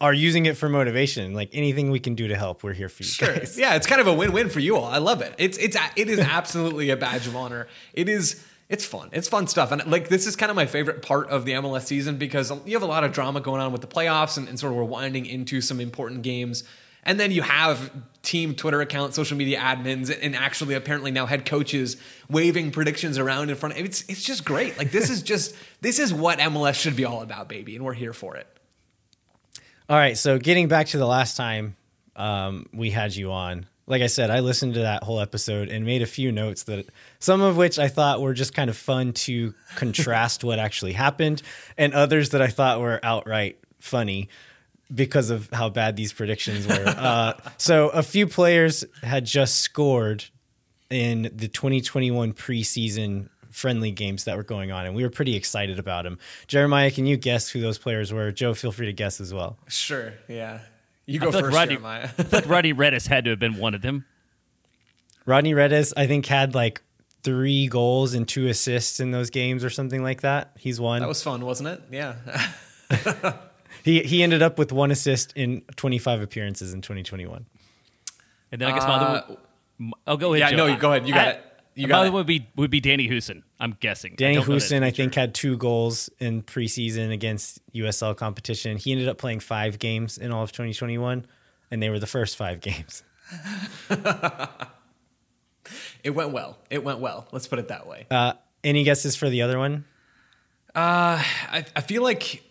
[0.00, 1.34] are using it for motivation.
[1.34, 3.34] Like anything we can do to help, we're here for you sure.
[3.34, 3.58] guys.
[3.58, 4.84] Yeah, it's kind of a win-win for you all.
[4.84, 5.34] I love it.
[5.38, 7.66] It's it's it is absolutely a badge of honor.
[7.92, 9.10] It is it's fun.
[9.12, 9.72] It's fun stuff.
[9.72, 12.74] And like this is kind of my favorite part of the MLS season because you
[12.74, 14.84] have a lot of drama going on with the playoffs and, and sort of we're
[14.84, 16.64] winding into some important games.
[17.04, 17.90] And then you have
[18.22, 21.96] team Twitter accounts, social media admins, and actually apparently now head coaches
[22.28, 24.76] waving predictions around in front of it's it's just great.
[24.78, 27.92] Like this is just this is what MLS should be all about, baby, and we're
[27.94, 28.46] here for it.
[29.88, 31.76] All right, so getting back to the last time
[32.16, 35.84] um, we had you on, like I said, I listened to that whole episode and
[35.84, 36.88] made a few notes that
[37.18, 41.42] some of which I thought were just kind of fun to contrast what actually happened,
[41.76, 44.30] and others that I thought were outright funny
[44.92, 46.84] because of how bad these predictions were.
[46.86, 50.24] uh, so a few players had just scored
[50.90, 55.78] in the 2021 preseason friendly games that were going on, and we were pretty excited
[55.78, 56.18] about them.
[56.48, 58.32] Jeremiah, can you guess who those players were?
[58.32, 59.56] Joe, feel free to guess as well.
[59.68, 60.12] Sure.
[60.28, 60.60] Yeah.
[61.06, 62.02] You go I feel first, like Rodney, Jeremiah.
[62.04, 64.04] I feel like Rodney Redes had to have been one of them.
[65.26, 66.82] Rodney Redes, I think, had like
[67.22, 70.52] three goals and two assists in those games or something like that.
[70.58, 71.00] He's one.
[71.00, 71.82] That was fun, wasn't it?
[71.90, 72.16] Yeah.
[73.84, 77.46] he he ended up with one assist in 25 appearances in 2021.
[78.50, 79.34] And then I guess my other
[79.78, 80.42] one, I'll go ahead.
[80.42, 80.56] Uh, yeah, Joe.
[80.56, 81.06] no, you go ahead.
[81.06, 81.44] You got I- it.
[81.76, 82.10] You my got other it.
[82.10, 83.42] one would be would be Danny Hoesen.
[83.58, 84.14] I'm guessing.
[84.16, 88.76] Danny don't know that Hoesen, I think, had two goals in preseason against USL competition.
[88.76, 91.26] He ended up playing five games in all of 2021,
[91.72, 93.02] and they were the first five games.
[96.02, 96.58] It went well.
[96.68, 97.26] It went well.
[97.32, 98.06] Let's put it that way.
[98.10, 99.86] Uh, any guesses for the other one?
[100.74, 102.42] I, I feel like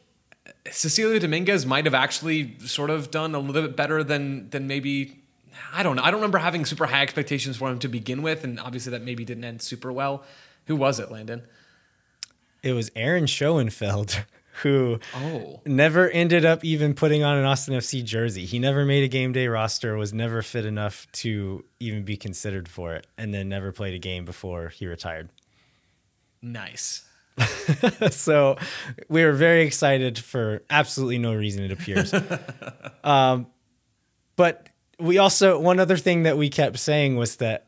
[0.71, 5.19] Cecilio Dominguez might have actually sort of done a little bit better than than maybe.
[5.73, 6.03] I don't know.
[6.03, 9.01] I don't remember having super high expectations for him to begin with, and obviously that
[9.03, 10.23] maybe didn't end super well.
[10.65, 11.43] Who was it, Landon?
[12.63, 14.23] It was Aaron Schoenfeld,
[14.61, 15.61] who Oh.
[15.65, 18.45] never ended up even putting on an Austin FC jersey.
[18.45, 22.67] He never made a game day roster, was never fit enough to even be considered
[22.69, 25.29] for it, and then never played a game before he retired.
[26.41, 27.05] Nice.
[28.11, 28.57] so
[29.09, 32.13] we were very excited for absolutely no reason, it appears.
[33.03, 33.47] um,
[34.35, 34.67] but
[34.99, 37.67] we also, one other thing that we kept saying was that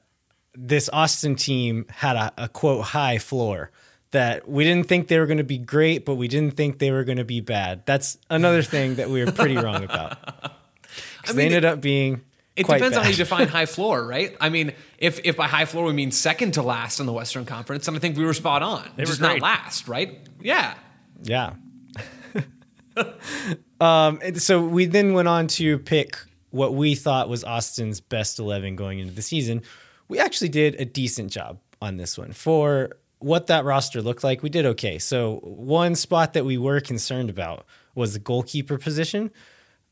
[0.53, 3.71] this Austin team had a, a quote high floor.
[4.11, 6.89] That we didn't think they were going to be great, but we didn't think they
[6.89, 7.85] were going to be bad.
[7.85, 10.17] That's another thing that we were pretty wrong about.
[11.27, 12.21] they mean, ended up being
[12.55, 14.35] It depends on how you define high floor, right?
[14.39, 17.45] I mean, if if by high floor we mean second to last in the Western
[17.45, 18.89] Conference, then I think we were spot on.
[18.95, 20.19] They just not last, right?
[20.39, 20.75] Yeah.
[21.21, 21.55] Yeah.
[23.81, 26.17] um, so we then went on to pick
[26.51, 29.61] what we thought was Austin's best 11 going into the season.
[30.07, 32.31] We actually did a decent job on this one.
[32.31, 34.97] For what that roster looked like, we did okay.
[34.97, 37.65] So, one spot that we were concerned about
[37.95, 39.31] was the goalkeeper position.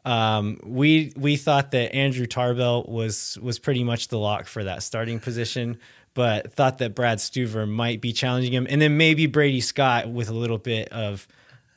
[0.05, 4.83] Um, we we thought that Andrew Tarbell was was pretty much the lock for that
[4.83, 5.79] starting position,
[6.13, 10.29] but thought that Brad Stuver might be challenging him, and then maybe Brady Scott with
[10.29, 11.27] a little bit of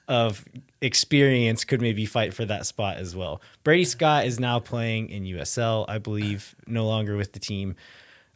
[0.09, 0.45] of
[0.81, 3.41] experience could maybe fight for that spot as well.
[3.65, 7.75] Brady Scott is now playing in USL, I believe, no longer with the team.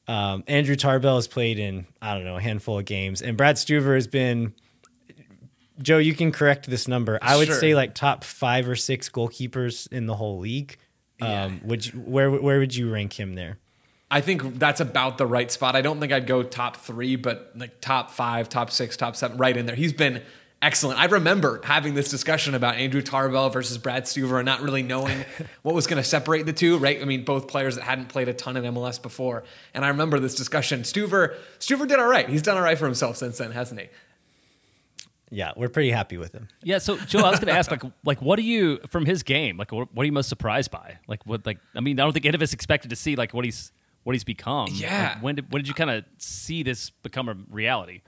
[0.09, 3.57] Um, Andrew Tarbell has played in I don't know a handful of games, and Brad
[3.57, 4.55] Stuver has been.
[5.83, 7.19] Joe, you can correct this number.
[7.23, 7.59] I would Sure.
[7.59, 10.77] say like top five or six goalkeepers in the whole league.
[11.21, 11.45] Yeah.
[11.45, 13.59] Um, would you, where where would you rank him there?
[14.11, 15.77] I think that's about the right spot.
[15.77, 19.37] I don't think I'd go top three, but like top five, top six, top seven,
[19.37, 19.77] right in there.
[19.77, 20.23] He's been
[20.63, 20.99] excellent.
[20.99, 25.25] I remember having this discussion about Andrew Tarbell versus Brad Stuver and not really knowing
[25.63, 27.01] what was going to separate the two, right?
[27.01, 29.45] I mean, both players that hadn't played a ton in MLS before.
[29.75, 30.83] And I remember this discussion.
[30.83, 32.29] Stuver, Stuver did all right.
[32.29, 33.89] He's done all right for himself since then, hasn't he?
[35.33, 36.49] Yeah, we're pretty happy with him.
[36.65, 39.23] Yeah, so Joe, I was going to ask, like, like, what do you from his
[39.23, 39.57] game?
[39.57, 40.99] Like, what, what are you most surprised by?
[41.07, 43.33] Like, what, like, I mean, I don't think any of us expected to see like
[43.33, 43.71] what he's
[44.03, 44.69] what he's become.
[44.73, 45.13] Yeah.
[45.15, 48.01] Like, when did when did you kind of see this become a reality?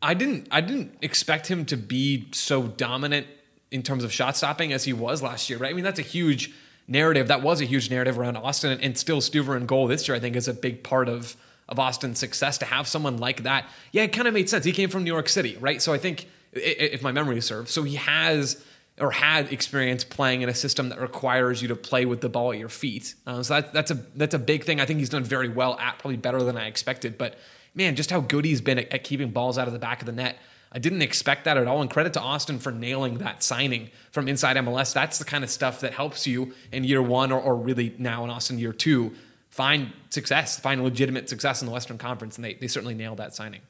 [0.00, 3.26] I didn't I didn't expect him to be so dominant
[3.70, 5.70] in terms of shot stopping as he was last year, right?
[5.70, 6.52] I mean, that's a huge
[6.88, 7.28] narrative.
[7.28, 10.20] That was a huge narrative around Austin and still Stuver and goal this year, I
[10.20, 11.36] think is a big part of
[11.68, 13.66] of Austin's success to have someone like that.
[13.92, 14.64] Yeah, it kind of made sense.
[14.64, 15.82] He came from New York City, right?
[15.82, 18.62] So I think i- i- if my memory serves, so he has
[18.98, 22.52] or had experience playing in a system that requires you to play with the ball
[22.52, 23.14] at your feet.
[23.26, 24.80] Um, so that, that's a that's a big thing.
[24.80, 27.18] I think he's done very well at, probably better than I expected.
[27.18, 27.38] But
[27.74, 30.06] man, just how good he's been at, at keeping balls out of the back of
[30.06, 30.38] the net.
[30.72, 31.80] I didn't expect that at all.
[31.80, 34.92] And credit to Austin for nailing that signing from inside MLS.
[34.92, 38.24] That's the kind of stuff that helps you in year one or, or really now
[38.24, 39.14] in Austin year two
[39.48, 42.36] find success, find legitimate success in the Western Conference.
[42.36, 43.62] And they, they certainly nailed that signing.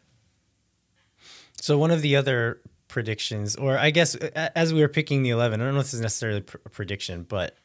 [1.60, 5.30] So one of the other predictions, or I guess uh, as we were picking the
[5.30, 7.56] eleven, I don't know if this is necessarily a prediction, but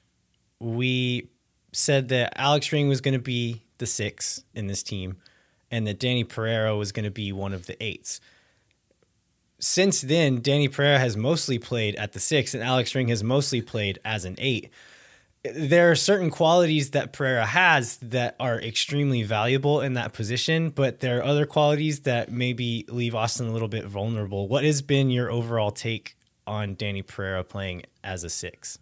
[0.59, 1.29] we
[1.71, 5.17] said that Alex Ring was going to be the six in this team,
[5.69, 8.19] and that Danny Pereira was going to be one of the eights.
[9.59, 13.61] Since then, Danny Pereira has mostly played at the six, and Alex Ring has mostly
[13.61, 14.71] played as an eight
[15.43, 20.99] there are certain qualities that Pereira has that are extremely valuable in that position, but
[20.99, 24.47] there are other qualities that maybe leave Austin a little bit vulnerable.
[24.47, 28.77] What has been your overall take on Danny Pereira playing as a six?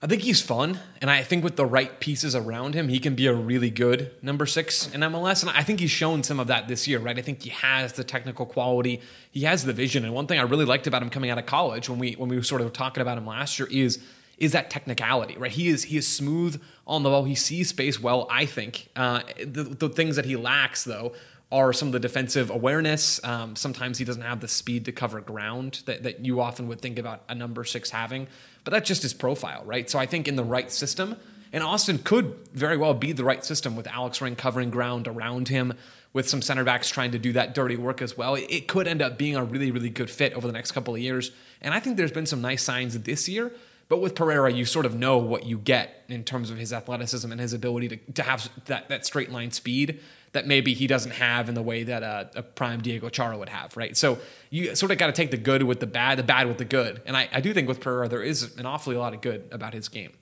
[0.00, 3.16] I think he's fun, and I think with the right pieces around him, he can
[3.16, 5.42] be a really good number six in MLS.
[5.42, 7.18] And I think he's shown some of that this year, right?
[7.18, 9.00] I think he has the technical quality,
[9.32, 10.04] he has the vision.
[10.04, 12.28] And one thing I really liked about him coming out of college, when we when
[12.28, 13.98] we were sort of talking about him last year, is
[14.38, 15.50] is that technicality, right?
[15.50, 17.24] He is he is smooth on the ball.
[17.24, 18.26] He sees space well.
[18.30, 21.12] I think uh, the, the things that he lacks, though,
[21.50, 23.22] are some of the defensive awareness.
[23.24, 26.80] Um, sometimes he doesn't have the speed to cover ground that, that you often would
[26.80, 28.26] think about a number six having,
[28.64, 29.88] but that's just his profile, right?
[29.88, 31.16] So I think in the right system,
[31.52, 35.48] and Austin could very well be the right system with Alex Ring covering ground around
[35.48, 35.74] him,
[36.12, 38.34] with some center backs trying to do that dirty work as well.
[38.34, 40.94] It, it could end up being a really, really good fit over the next couple
[40.94, 41.30] of years.
[41.60, 43.52] And I think there's been some nice signs this year.
[43.88, 47.30] But with Pereira, you sort of know what you get in terms of his athleticism
[47.32, 50.00] and his ability to, to have that, that straight line speed
[50.32, 53.48] that maybe he doesn't have in the way that a, a prime Diego Chara would
[53.48, 53.96] have, right?
[53.96, 54.18] So
[54.50, 56.66] you sort of got to take the good with the bad, the bad with the
[56.66, 57.00] good.
[57.06, 59.72] And I, I do think with Pereira, there is an awfully lot of good about
[59.72, 60.12] his game.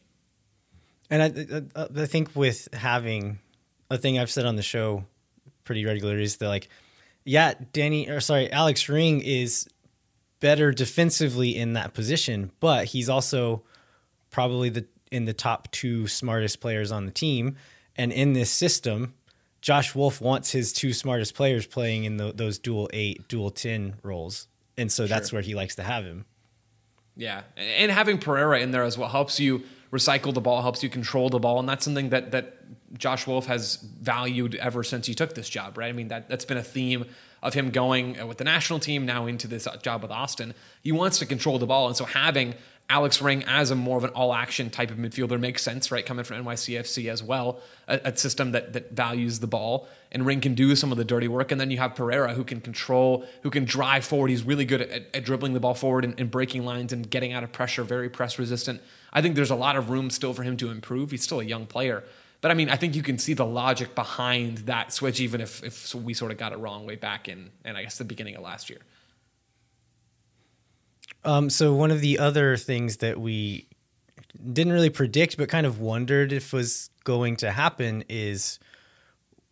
[1.10, 3.40] And I, I, I think with having
[3.90, 5.04] a thing I've said on the show
[5.64, 6.68] pretty regularly is that like,
[7.24, 9.68] yeah, Danny or sorry, Alex Ring is
[10.40, 13.62] better defensively in that position, but he's also
[14.30, 17.56] probably the in the top two smartest players on the team.
[17.96, 19.14] And in this system,
[19.62, 23.96] Josh Wolff wants his two smartest players playing in the, those dual eight, dual ten
[24.02, 26.24] roles, and so that's where he likes to have him.
[27.16, 30.90] Yeah, and having Pereira in there as well helps you recycle the ball, helps you
[30.90, 32.58] control the ball, and that's something that that
[32.98, 35.78] Josh Wolff has valued ever since he took this job.
[35.78, 35.88] Right?
[35.88, 37.06] I mean that that's been a theme
[37.42, 40.54] of him going uh, with the national team now into this uh, job with Austin.
[40.82, 42.54] He wants to control the ball, and so having
[42.88, 46.06] Alex Ring as a more of an all-action type of midfielder makes sense, right?
[46.06, 50.40] Coming from NYCFC as well, a, a system that that values the ball, and Ring
[50.40, 53.24] can do some of the dirty work, and then you have Pereira who can control,
[53.42, 54.30] who can drive forward.
[54.30, 57.32] He's really good at, at dribbling the ball forward and, and breaking lines and getting
[57.32, 58.80] out of pressure, very press resistant.
[59.12, 61.10] I think there's a lot of room still for him to improve.
[61.10, 62.04] He's still a young player,
[62.40, 65.62] But I mean, I think you can see the logic behind that switch, even if,
[65.64, 68.36] if we sort of got it wrong way back in, and I guess the beginning
[68.36, 68.80] of last year.
[71.24, 73.66] Um, so one of the other things that we
[74.52, 78.58] didn't really predict, but kind of wondered if was going to happen is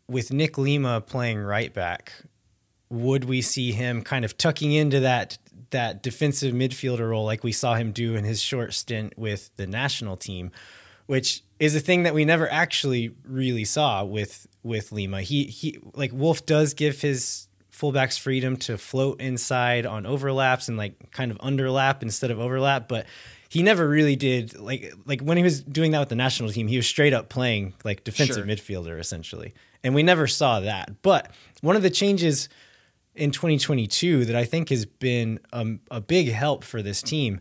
[0.08, 2.12] with Nick Lima playing right back.
[2.90, 5.38] Would we see him kind of tucking into that
[5.70, 9.66] that defensive midfielder role like we saw him do in his short stint with the
[9.66, 10.52] national team,
[11.06, 15.22] which is a thing that we never actually really saw with with Lima.
[15.22, 20.76] He he like Wolff does give his fullbacks freedom to float inside on overlaps and
[20.78, 23.04] like kind of underlap instead of overlap, but
[23.48, 26.68] he never really did like like when he was doing that with the national team,
[26.68, 28.44] he was straight up playing like defensive Sure.
[28.44, 29.54] midfielder essentially.
[29.82, 31.02] And we never saw that.
[31.02, 32.48] But one of the changes
[33.14, 37.40] in 2022 that I think has been um, a big help for this team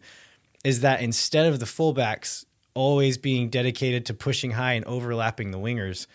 [0.63, 5.59] is that instead of the fullbacks always being dedicated to pushing high and overlapping the
[5.59, 6.07] wingers,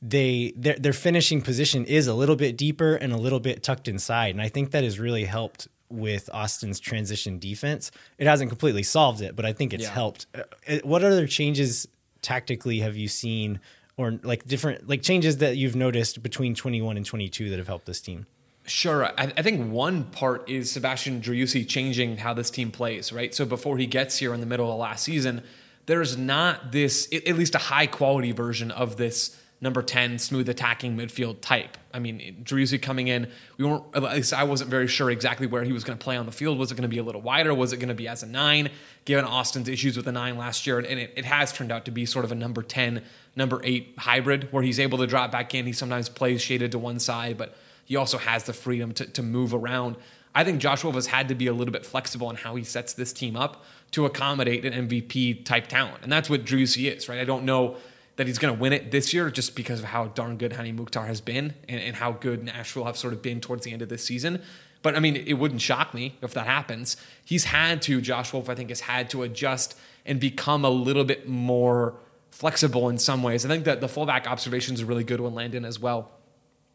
[0.00, 3.88] they their, their finishing position is a little bit deeper and a little bit tucked
[3.88, 7.90] inside, and I think that has really helped with Austin's transition defense.
[8.18, 9.90] It hasn't completely solved it, but I think it's Yeah.
[9.94, 10.26] helped.
[10.34, 11.88] Uh, uh, What other changes
[12.20, 13.58] tactically have you seen,
[13.96, 17.86] or like different like changes that you've noticed between 21 and 22 that have helped
[17.86, 18.26] this team?
[18.66, 19.06] Sure.
[19.06, 23.34] I, I think one part is Sebastian Driussi changing how this team plays, right?
[23.34, 25.42] So before he gets here in the middle of last season,
[25.88, 30.98] there's not this, at least a high quality version of this number 10 smooth attacking
[30.98, 31.78] midfield type.
[31.94, 35.64] I mean, Driussi coming in, we weren't, at least I wasn't very sure exactly where
[35.64, 36.58] he was going to play on the field.
[36.58, 37.54] Was it going to be a little wider?
[37.54, 38.68] Was it going to be as a nine,
[39.06, 40.78] given Austin's issues with the nine last year?
[40.78, 43.02] And it, it has turned out to be sort of a number 10,
[43.34, 45.64] number eight hybrid where he's able to drop back in.
[45.64, 49.22] He sometimes plays shaded to one side, but he also has the freedom to, to
[49.22, 49.96] move around.
[50.38, 52.62] I think Josh Wolff has had to be a little bit flexible in how he
[52.62, 56.04] sets this team up to accommodate an MVP type talent.
[56.04, 57.18] And that's what Driussi is, right?
[57.18, 57.76] I don't know
[58.14, 60.70] that he's going to win it this year just because of how darn good Hany
[60.70, 63.82] Mukhtar has been and, and how good Nashville have sort of been towards the end
[63.82, 64.40] of this season.
[64.82, 66.96] But I mean, it wouldn't shock me if that happens.
[67.24, 71.02] He's had to, Josh Wolff, I think, has had to adjust and become a little
[71.02, 71.96] bit more
[72.30, 73.44] flexible in some ways.
[73.44, 76.12] I think that the fullback observations are really good when Landon as well.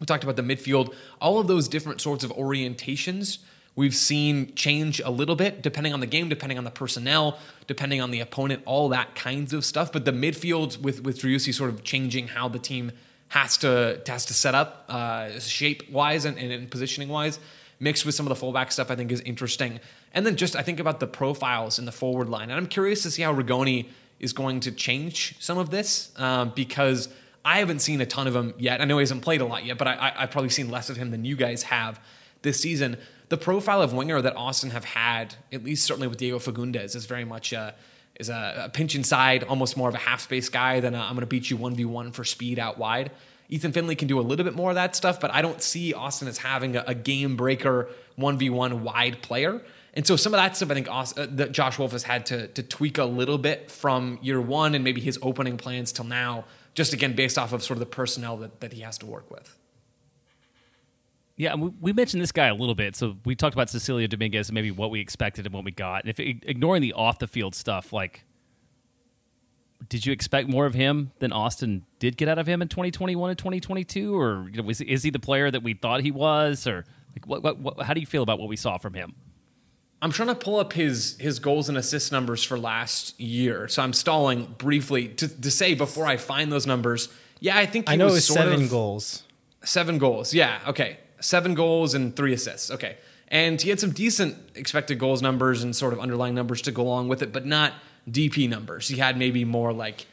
[0.02, 3.38] We talked about the midfield, all of those different sorts of orientations
[3.76, 8.02] we've seen change a little bit depending on the game, depending on the personnel, depending
[8.02, 9.92] on the opponent, all that kinds of stuff.
[9.92, 12.92] But the midfield with with Driussi sort of changing how the team
[13.30, 17.40] has to has to set up uh, shape wise and, and positioning wise,
[17.80, 19.80] mixed with some of the fullback stuff, I think is interesting.
[20.14, 23.02] And then just I think about the profiles in the forward line, and I'm curious
[23.04, 23.88] to see how Rigoni
[24.20, 27.10] is going to change some of this um, because
[27.44, 28.80] I haven't seen a ton of him yet.
[28.80, 30.90] I know he hasn't played a lot yet, but I, I, I've probably seen less
[30.90, 32.00] of him than you guys have
[32.42, 32.98] this season.
[33.34, 37.08] The profile of winger that Austin have had, at least certainly with Diego Fagundez, is
[37.08, 37.74] very much a,
[38.20, 41.16] is a, a pinch inside, almost more of a half space guy than i am
[41.16, 43.10] going to beat you 1v1 for speed out wide.
[43.50, 45.96] Ethan Finlay can do a little bit more of that stuff, but I don't see
[45.96, 49.64] Austin as having a, a game breaker 1v1 wide player.
[49.96, 52.28] And so some of that stuff I think Austin, uh, that Josh Wolff has had
[52.28, 56.06] to, to tweak a little bit from year one and maybe his opening plans till
[56.06, 59.08] now, just again based off of sort of the personnel that, that he has to
[59.08, 59.58] work with.
[61.36, 62.96] Yeah, and we, we mentioned this guy a little bit.
[62.96, 66.04] So we talked about Cecilio Dominguez and maybe what we expected and what we got.
[66.04, 68.26] And if ignoring the off the field stuff, like,
[69.90, 73.30] did you expect more of him than Austin did get out of him in 2021
[73.30, 76.68] and 2022, or you know, was, is he the player that we thought he was,
[76.68, 77.82] or like what, what, what?
[77.82, 79.16] How do you feel about what we saw from him?
[80.02, 83.82] I'm trying to pull up his his goals and assist numbers for last year, so
[83.82, 87.10] I'm stalling briefly to, to say before I find those numbers.
[87.40, 89.24] Yeah, I think he I know was it was sort seven of, goals.
[89.64, 90.34] Seven goals.
[90.34, 90.60] Yeah.
[90.68, 90.98] Okay.
[91.24, 92.70] Seven goals and three assists.
[92.70, 92.98] Okay.
[93.30, 96.84] And he had some decent expected goals numbers and sort of underlying numbers to go
[96.84, 97.74] along with it, but not
[98.10, 98.88] DP numbers.
[98.90, 100.06] He had maybe more like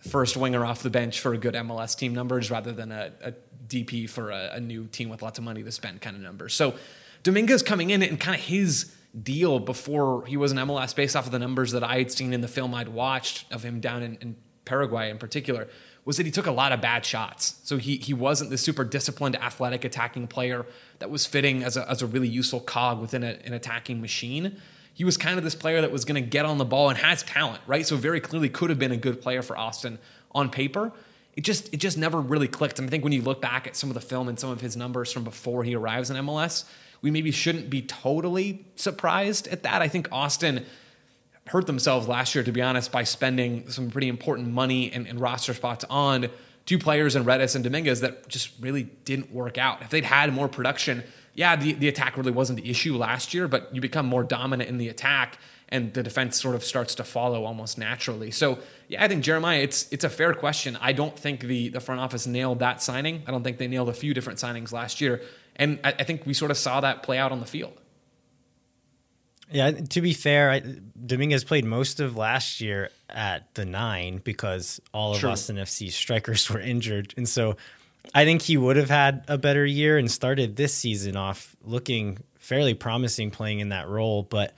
[0.00, 3.32] first winger off the bench for a good MLS team numbers rather than a, a
[3.68, 6.52] DP for a, a new team with lots of money to spend kind of numbers.
[6.52, 6.74] So
[7.22, 11.26] Dominguez coming in and kind of his deal before he was an MLS based off
[11.26, 14.02] of the numbers that I had seen in the film I'd watched of him down
[14.02, 15.68] in, in Paraguay in particular
[16.06, 17.56] was that he took a lot of bad shots.
[17.64, 20.64] So he he wasn't the super disciplined, athletic attacking player
[21.00, 24.56] that was fitting as a, as a really useful cog within a, an attacking machine.
[24.94, 26.96] He was kind of this player that was going to get on the ball and
[26.96, 27.84] has talent, right?
[27.84, 29.98] So very clearly could have been a good player for Austin
[30.30, 30.92] on paper.
[31.34, 32.78] It just it just never really clicked.
[32.78, 34.60] And I think when you look back at some of the film and some of
[34.60, 36.64] his numbers from before he arrives in MLS,
[37.02, 39.82] we maybe shouldn't be totally surprised at that.
[39.82, 40.64] I think Austin
[41.46, 45.20] hurt themselves last year, to be honest, by spending some pretty important money and, and
[45.20, 46.28] roster spots on
[46.64, 49.82] two players in Redes and Dominguez that just really didn't work out.
[49.82, 51.04] If they'd had more production
[51.36, 54.70] yeah, the, the attack really wasn't the issue last year, but you become more dominant
[54.70, 55.38] in the attack
[55.68, 58.30] and the defense sort of starts to follow almost naturally.
[58.30, 60.78] So yeah, I think Jeremiah, it's it's a fair question.
[60.80, 63.22] I don't think the the front office nailed that signing.
[63.26, 65.20] I don't think they nailed a few different signings last year,
[65.56, 67.76] and I, I think we sort of saw that play out on the field.
[69.50, 70.62] Yeah, to be fair, I,
[71.04, 75.30] Dominguez played most of last year at the nine because all of True.
[75.30, 77.56] Austin FC strikers were injured, and so
[78.14, 82.18] I think he would have had a better year and started this season off looking
[82.38, 84.22] fairly promising playing in that role.
[84.22, 84.54] But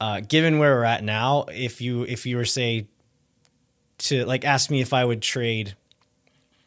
[0.00, 2.88] uh, given where we're at now, if you if you were say
[3.98, 5.74] to like ask me if I would trade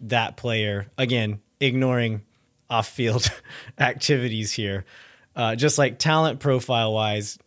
[0.01, 2.21] that player again, ignoring
[2.69, 3.29] off field
[3.79, 4.85] activities here,
[5.35, 7.37] uh, just like talent profile wise,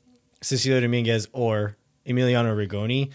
[0.43, 1.77] Cecilio Dominguez or
[2.07, 3.11] Emiliano Rigoni.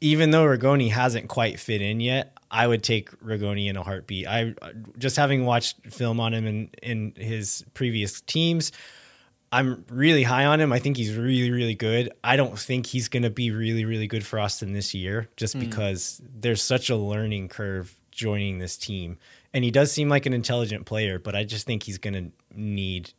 [0.00, 4.26] Even though Rigoni hasn't quite fit in yet, I would take Rigoni in a heartbeat.
[4.26, 4.54] I
[4.98, 8.72] just having watched film on him in in his previous teams,
[9.50, 10.72] I'm really high on him.
[10.72, 12.12] I think he's really really good.
[12.22, 15.54] I don't think he's going to be really really good for Austin this year just
[15.54, 15.60] hmm.
[15.60, 19.18] because there's such a learning curve joining this team.
[19.52, 22.32] And he does seem like an intelligent player, but I just think he's going to
[22.54, 23.12] need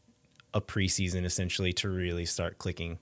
[0.57, 2.99] a preseason essentially to really start clicking.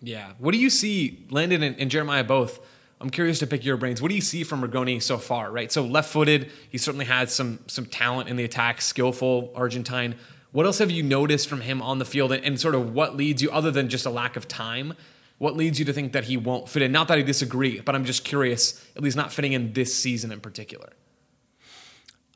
[0.00, 0.32] Yeah.
[0.38, 2.60] What do you see, Landon and, and Jeremiah both?
[3.00, 4.02] I'm curious to pick your brains.
[4.02, 5.72] What do you see from Rigoni so far, right?
[5.72, 10.14] So left-footed, he certainly had some some talent in the attack, skillful Argentine.
[10.52, 13.16] What else have you noticed from him on the field and, and sort of what
[13.16, 14.94] leads you other than just a lack of time?
[15.38, 16.92] What leads you to think that he won't fit in?
[16.92, 20.30] Not that I disagree, but I'm just curious, at least not fitting in this season
[20.30, 20.90] in particular.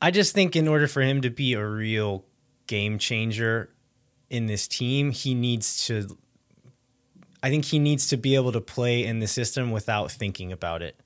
[0.03, 2.25] I just think in order for him to be a real
[2.67, 3.71] game changer
[4.31, 6.17] in this team, he needs to
[7.43, 10.83] I think he needs to be able to play in the system without thinking about
[10.83, 10.99] it.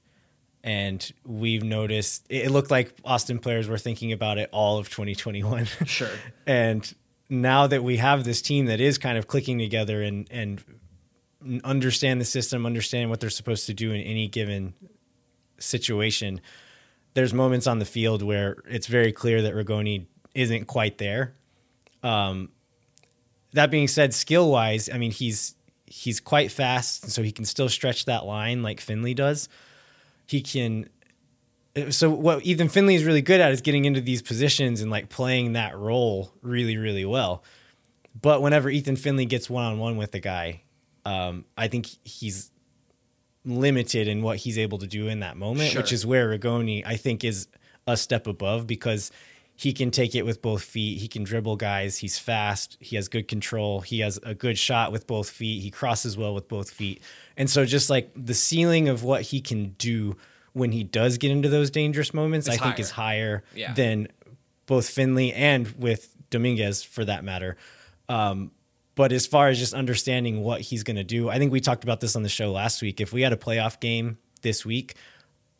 [0.62, 5.66] And we've noticed it looked like Austin players were thinking about it all of 2021.
[5.86, 6.08] Sure.
[6.46, 6.94] and
[7.28, 10.62] now that we have this team that is kind of clicking together and and
[11.64, 14.74] understand the system, understand what they're supposed to do in any given
[15.58, 16.40] situation,
[17.14, 21.34] there's moments on the field where it's very clear that Rigoni isn't quite there.
[22.02, 22.50] Um,
[23.52, 25.54] that being said, skill wise, I mean he's
[25.86, 29.48] he's quite fast, so he can still stretch that line like Finlay does.
[30.26, 30.88] He can.
[31.90, 35.08] So what Ethan Finlay is really good at is getting into these positions and like
[35.08, 37.44] playing that role really, really well.
[38.20, 40.62] But whenever Ethan Finlay gets one on one with a guy,
[41.04, 42.50] um, I think he's
[43.44, 45.80] limited in what he's able to do in that moment, Sure.
[45.82, 47.48] which is where Rigoni I think is
[47.86, 49.10] a step above because
[49.60, 50.98] he can take it with both feet.
[51.00, 51.98] He can dribble guys.
[51.98, 52.78] He's fast.
[52.80, 53.82] He has good control.
[53.82, 55.60] He has a good shot with both feet.
[55.62, 57.02] He crosses well with both feet.
[57.36, 60.16] And so just like the ceiling of what he can do
[60.54, 63.74] when he does get into those dangerous moments, It's I think is higher Yeah.
[63.74, 64.08] than
[64.64, 67.58] both Finlay and with Dominguez for that matter.
[68.08, 68.52] Um,
[68.94, 71.84] but as far as just understanding what he's going to do, I think we talked
[71.84, 72.98] about this on the show last week.
[72.98, 74.94] If we had a playoff game this week,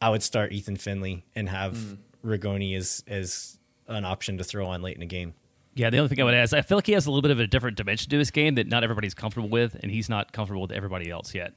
[0.01, 1.99] I would start Ethan Finlay and have Mm.
[2.25, 3.59] Rigoni as as
[3.91, 5.35] an option to throw on late in a game.
[5.75, 7.23] Yeah, the only thing I would add is I feel like he has a little
[7.23, 10.09] bit of a different dimension to his game that not everybody's comfortable with, and he's
[10.09, 11.55] not comfortable with everybody else yet.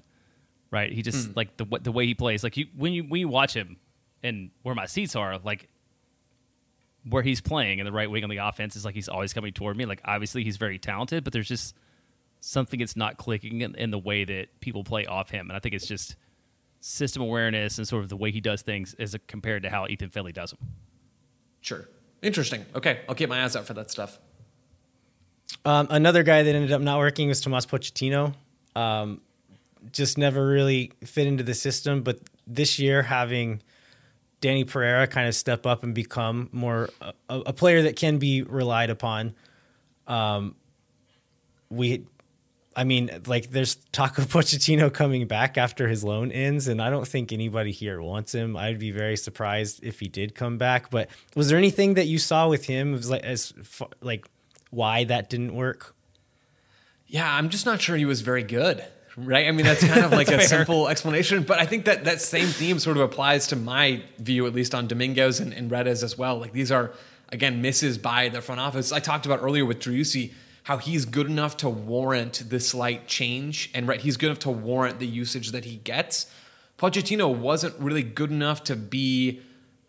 [0.70, 0.92] Right?
[0.92, 1.34] He just hmm.
[1.36, 2.44] like the the way he plays.
[2.44, 3.78] Like you when you when you watch him
[4.22, 5.68] and where my seats are, like
[7.08, 9.54] where he's playing in the right wing on the offense is like he's always coming
[9.54, 9.86] toward me.
[9.86, 11.76] Like obviously he's very talented, but there's just
[12.40, 15.60] something that's not clicking in, in the way that people play off him, and I
[15.60, 16.16] think it's just
[16.80, 19.88] system awareness and sort of the way he does things as a, compared to how
[19.88, 20.60] Ethan Finlay does them.
[21.62, 21.88] Sure.
[22.24, 22.66] Interesting.
[22.74, 24.18] Okay, I'll keep my eyes out for that stuff.
[25.66, 28.34] Um, another guy that ended up not working was Tomas Pochettino.
[28.76, 29.22] Um,
[29.92, 32.02] just never really fit into the system.
[32.02, 33.62] But this year, having
[34.40, 38.42] Danny Pereira kind of step up and become more a, a player that can be
[38.42, 39.36] relied upon.
[40.08, 40.56] Um,
[41.70, 42.06] we,
[42.76, 46.90] I mean, like there's talk of Pochettino coming back after his loan ends, and I
[46.90, 48.56] don't think anybody here wants him.
[48.58, 50.90] I'd be very surprised if he did come back.
[50.90, 53.54] But was there anything that you saw with him as like as
[54.02, 54.28] like
[54.72, 55.96] why that didn't work?
[57.08, 58.84] Yeah, I'm just not sure he was very good.
[59.16, 59.48] Right?
[59.48, 62.48] I mean, that's kind of like a simple explanation, but I think that that same
[62.48, 66.18] theme sort of applies to my view, at least on Dominguez and, and Redes as
[66.18, 66.40] well.
[66.40, 66.92] Like these are,
[67.30, 68.92] again, misses by the front office.
[68.92, 70.34] I talked about earlier with Driussi
[70.64, 74.50] how he's good enough to warrant the slight change, and right, he's good enough to
[74.50, 76.28] warrant the usage that he gets.
[76.78, 79.42] Pochettino wasn't really good enough to be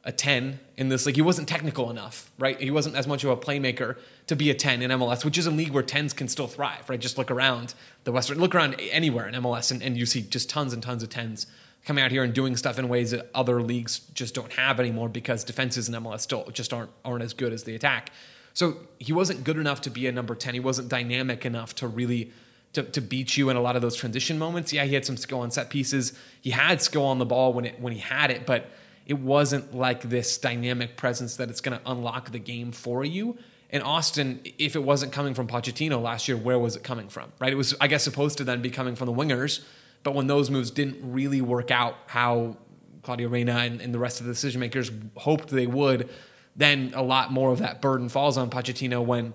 [0.04, 2.60] a 10 in this like He wasn't technical enough, right?
[2.60, 3.96] He wasn't as much of a playmaker
[4.26, 6.88] to be a 10 in MLS, which is a league where 10s can still thrive,
[6.90, 7.00] right?
[7.00, 10.50] Just look around the Western, look around anywhere in MLS and, and you see just
[10.50, 11.46] tons and tons of 10s
[11.84, 15.08] coming out here and doing stuff in ways that other leagues just don't have anymore
[15.08, 18.10] because defenses in MLS still just aren't aren't as good as the attack.
[18.54, 20.54] So he wasn't good enough to be a number 10.
[20.54, 22.32] He wasn't dynamic enough to really
[22.72, 24.72] to, to beat you in a lot of those transition moments.
[24.72, 26.12] Yeah, he had some skill on set pieces.
[26.40, 28.70] He had skill on the ball when it when he had it, but
[29.06, 33.36] it wasn't like this dynamic presence that it's going to unlock the game for you.
[33.70, 37.32] And Austin, if it wasn't coming from Pochettino last year, where was it coming from?
[37.38, 37.52] Right?
[37.52, 39.62] It was, I guess, supposed to then be coming from the wingers.
[40.04, 42.56] But when those moves didn't really work out how
[43.02, 46.08] Claudio Reyna and, and the rest of the decision makers hoped they would,
[46.56, 49.34] then a lot more of that burden falls on Pochettino when,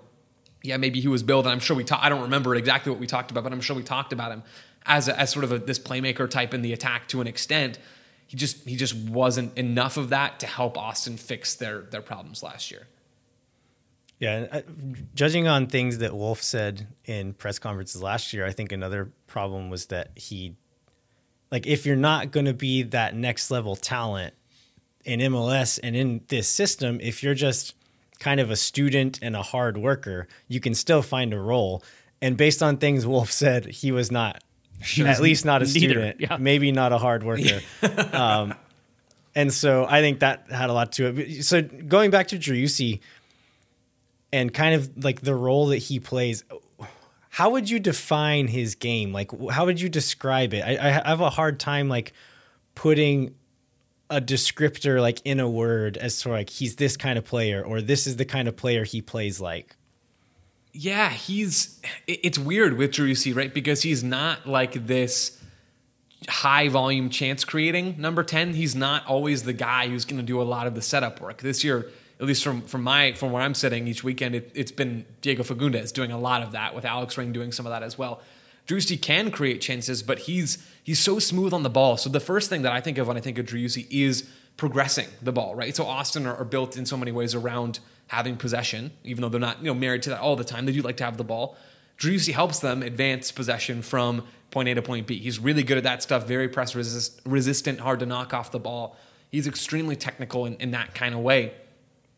[0.62, 1.46] yeah, maybe he was billed.
[1.46, 3.60] And I'm sure we talked, I don't remember exactly what we talked about, but I'm
[3.60, 4.42] sure we talked about him
[4.86, 7.78] as, a, as sort of a, this playmaker type in the attack to an extent.
[8.26, 12.44] He just he just wasn't enough of that to help Austin fix their their problems
[12.44, 12.86] last year.
[14.20, 14.60] Yeah, uh,
[15.16, 19.68] judging on things that Wolff said in press conferences last year, I think another problem
[19.68, 20.54] was that he,
[21.50, 24.34] like, if you're not going to be that next level talent
[25.04, 27.74] in MLS and in this system, if you're just
[28.18, 31.82] kind of a student and a hard worker, you can still find a role.
[32.22, 34.44] And based on things Wolff said, he was not
[34.98, 36.36] at least not a student, yeah.
[36.38, 37.60] maybe not a hard worker.
[38.12, 38.54] um,
[39.34, 41.44] and so I think that had a lot to it.
[41.44, 43.00] So going back to Driussi
[44.32, 46.44] and kind of like the role that he plays,
[47.30, 49.12] how would you define his game?
[49.12, 50.62] Like, how would you describe it?
[50.62, 52.12] I, I have a hard time like
[52.74, 53.34] putting
[54.10, 57.80] a descriptor like in a word as to like he's this kind of player or
[57.80, 59.76] this is the kind of player he plays like.
[60.72, 61.80] Yeah, he's.
[62.06, 63.52] It's weird with Driussi, right?
[63.52, 65.40] Because he's not like this
[66.28, 68.54] high volume chance creating number 10.
[68.54, 71.38] He's not always the guy who's going to do a lot of the setup work.
[71.38, 71.90] This year,
[72.20, 75.42] at least from, from my from where I'm sitting each weekend, it, has been Diego
[75.42, 78.20] Fagundez doing a lot of that, with Alex Ring doing some of that as well.
[78.70, 81.96] Driussi can create chances, but he's he's so smooth on the ball.
[81.96, 85.08] So the first thing that I think of when I think of Driussi is progressing
[85.20, 85.74] the ball, right?
[85.74, 89.40] So Austin are, are built in so many ways around having possession, even though they're
[89.40, 90.66] not you know married to that all the time.
[90.66, 91.56] They do like to have the ball.
[91.98, 95.18] Driussi helps them advance possession from point A to point B.
[95.18, 98.60] He's really good at that stuff, very press resist, resistant, hard to knock off the
[98.60, 98.96] ball.
[99.30, 101.54] He's extremely technical in, in that kind of way.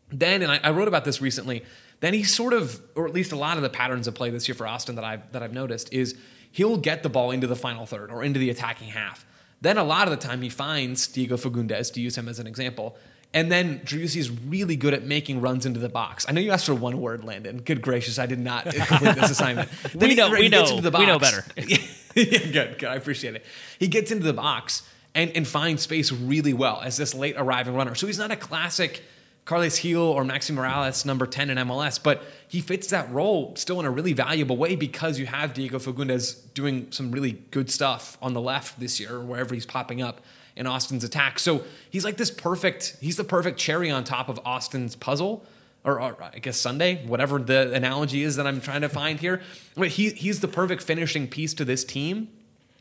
[0.09, 1.63] Then, and I, I, wrote about this recently,
[1.99, 4.47] then he sort of, or at least a lot of the patterns of play this
[4.47, 6.15] year for Austin that I've, that I've noticed is
[6.53, 9.25] he'll get the ball into the final third or into the attacking half.
[9.59, 12.47] Then a lot of the time he finds Diego Fagundez, to use him as an
[12.47, 12.95] example,
[13.33, 16.25] and then Driussi is really good at making runs into the box.
[16.29, 17.61] I know you asked for one word, Landon.
[17.61, 19.69] Good gracious, I did not complete this assignment.
[19.95, 21.43] we know, he we know, we know better.
[21.57, 21.77] yeah,
[22.15, 22.85] good, good.
[22.85, 23.45] I appreciate it.
[23.79, 27.73] He gets into the box and, and finds space really well as this late arriving
[27.73, 27.95] runner.
[27.95, 29.01] So he's not a classic
[29.45, 33.79] Carles Gil or Maxi Morales, number 10 in MLS, but he fits that role still
[33.79, 38.17] in a really valuable way because you have Diego Fagundez doing some really good stuff
[38.21, 40.21] on the left this year, wherever he's popping up
[40.55, 41.39] in Austin's attack.
[41.39, 45.45] So he's like this perfect, he's the perfect cherry on top of Austin's puzzle.
[45.85, 49.41] Or, or, I guess sundae, whatever the analogy is that I'm trying to find here.
[49.75, 52.29] But he, he's the perfect finishing piece to this team,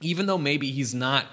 [0.01, 1.27] even though maybe he's not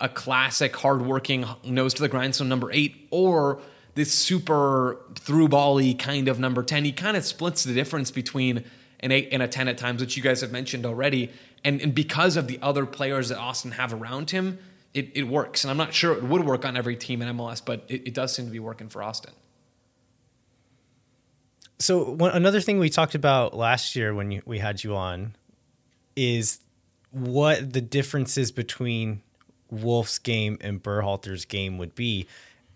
[0.00, 3.60] a classic hardworking nose to the grindstone number eight or
[3.94, 6.84] this super through bally kind of number 10.
[6.84, 8.64] He kind of splits the difference between
[9.00, 11.30] an eight and a 10 at times, which you guys have mentioned already.
[11.64, 14.58] And, and because of the other players that Austin have around him,
[14.94, 15.64] it, it works.
[15.64, 18.14] And I'm not sure it would work on every team in MLS, but it, it
[18.14, 19.32] does seem to be working for Austin.
[21.78, 25.34] So one, another thing we talked about last year when you, we had you on
[26.14, 26.60] is
[27.10, 29.22] what the differences between
[29.70, 32.26] Wolff's game and Berhalter's game would be.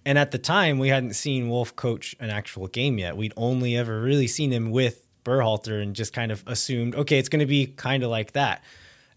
[0.06, 3.16] And at the time, we hadn't seen Wolff coach an actual game yet.
[3.16, 7.30] We'd only ever really seen him with Berhalter and just kind of assumed, okay, it's
[7.30, 8.62] going to be kind of like that.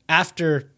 [0.08, 0.72] After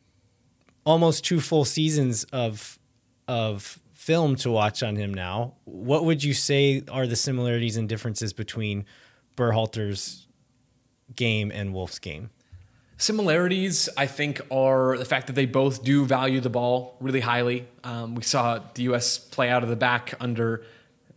[0.85, 2.79] almost two full seasons of
[3.27, 5.53] of film to watch on him now.
[5.65, 8.85] What would you say are the similarities and differences between
[9.37, 10.25] Berhalter's
[11.15, 12.31] game and Wolff's game?
[13.01, 17.65] Similarities, I think, are the fact that they both do value the ball really highly.
[17.81, 19.17] Um, we saw the U.S.
[19.17, 20.65] play out of the back under,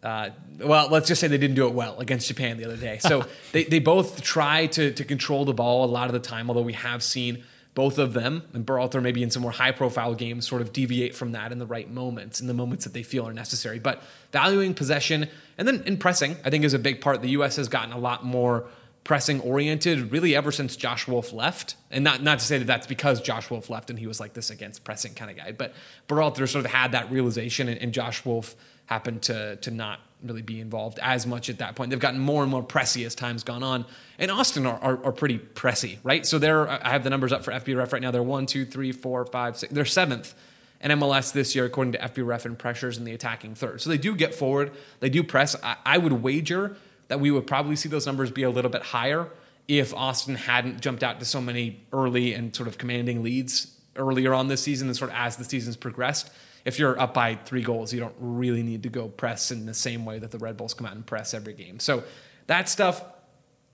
[0.00, 0.30] uh,
[0.60, 2.98] well, let's just say they didn't do it well against Japan the other day.
[2.98, 6.48] So they, they both try to, to control the ball a lot of the time,
[6.48, 7.42] although we have seen
[7.74, 11.16] both of them and Berhalter maybe in some more high profile games sort of deviate
[11.16, 13.80] from that in the right moments, in the moments that they feel are necessary.
[13.80, 15.28] But valuing possession
[15.58, 17.22] and then in pressing, I think is a big part.
[17.22, 17.56] The U.S.
[17.56, 18.66] has gotten a lot more
[19.05, 21.76] pressing oriented really ever since Josh Wolff left.
[21.90, 24.32] And not, not to say that that's because Josh Wolff left and he was like
[24.32, 25.74] this against pressing kind of guy, but
[26.09, 28.55] Berhalter sort of had that realization and, and Josh Wolff
[28.86, 31.90] happened to, to not really be involved as much at that point.
[31.90, 33.86] They've gotten more and more pressy as time's gone on.
[34.18, 36.24] And Austin are, are, are pretty pressy, right?
[36.24, 38.11] So they're, I have the numbers up for FBref right now.
[38.12, 39.72] They're one, two, three, four, five, six.
[39.72, 40.34] They're seventh
[40.80, 43.80] in MLS this year, according to FBref in pressures in the attacking third.
[43.80, 44.72] So they do get forward.
[45.00, 45.57] They do press.
[45.62, 46.76] I, I would wager
[47.09, 49.28] that we would probably see those numbers be a little bit higher
[49.68, 54.34] if Austin hadn't jumped out to so many early and sort of commanding leads earlier
[54.34, 56.30] on this season and sort of as the season's progressed.
[56.64, 59.74] If you're up by three goals, you don't really need to go press in the
[59.74, 61.80] same way that the Red Bulls come out and press every game.
[61.80, 62.05] So
[62.46, 63.05] that stuff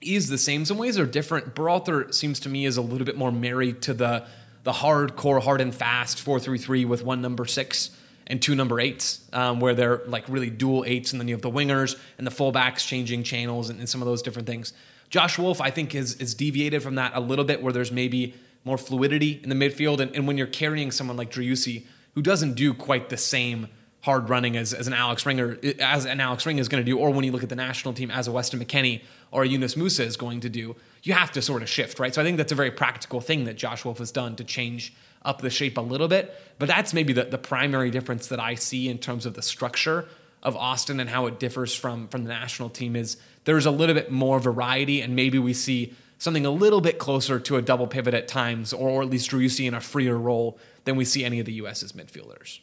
[0.01, 0.65] is the same.
[0.65, 1.55] Some ways are different.
[1.55, 4.25] Berhalter seems to me is a little bit more married to the
[4.63, 7.91] the hardcore, hard and fast four three three with one number six
[8.29, 11.41] and two number eights, um, where they're like really dual eights, and then you have
[11.41, 14.73] the wingers and the fullbacks changing channels and, and some of those different things.
[15.09, 18.35] Josh Wolff, I think, is is deviated from that a little bit, where there's maybe
[18.63, 22.53] more fluidity in the midfield, and, and when you're carrying someone like Driussi, who doesn't
[22.53, 23.67] do quite the same
[24.01, 26.97] hard running as, as an Alex Ringer as an Alex Ring is going to do,
[26.97, 29.01] or when you look at the national team as a Weston McKennie
[29.31, 32.13] or a Yunus Musah is going to do, you have to sort of shift, right?
[32.13, 34.93] So I think that's a very practical thing that Josh Wolff has done to change
[35.23, 36.33] up the shape a little bit.
[36.57, 40.07] But that's maybe the, the primary difference that I see in terms of the structure
[40.41, 43.95] of Austin and how it differs from from the national team is there's a little
[43.95, 47.87] bit more variety and maybe we see something a little bit closer to a double
[47.87, 51.39] pivot at times or, at least Driussi in a freer role than we see any
[51.39, 52.59] of the US's midfielders.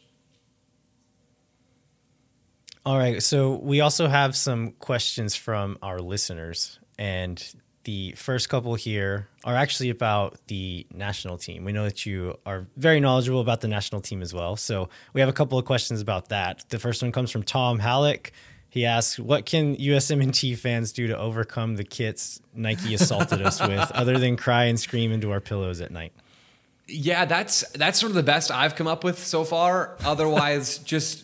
[2.85, 3.21] All right.
[3.21, 6.79] So we also have some questions from our listeners.
[6.97, 7.43] And
[7.87, 11.63] the first couple here are actually about the national team.
[11.63, 14.57] We know that you are very knowledgeable about the national team as well.
[14.57, 16.65] So we have a couple of questions about that.
[16.67, 18.33] The first one comes from Tom Halleck.
[18.69, 23.89] He asks, "What can USMNT fans do to overcome the kits Nike assaulted us with,
[23.93, 26.11] other than cry and scream into our pillows at night?"
[26.87, 29.95] Yeah, that's that's sort of the best I've come up with so far.
[30.03, 31.23] Otherwise, just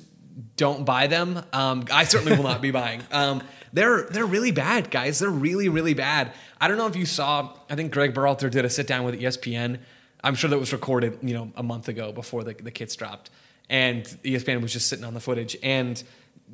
[0.56, 1.44] don't buy them.
[1.54, 3.02] Um, I certainly will not be buying.
[3.12, 5.20] Um, they're they're really bad, guys.
[5.20, 6.32] They're really really bad.
[6.62, 7.56] I don't know if you saw.
[7.70, 9.80] I think Greg Berhalter did a sit down with ESPN.
[10.24, 13.32] I'm sure that was recorded, you know, a month ago before the the kits dropped,
[13.70, 16.02] and ESPN was just sitting on the footage and.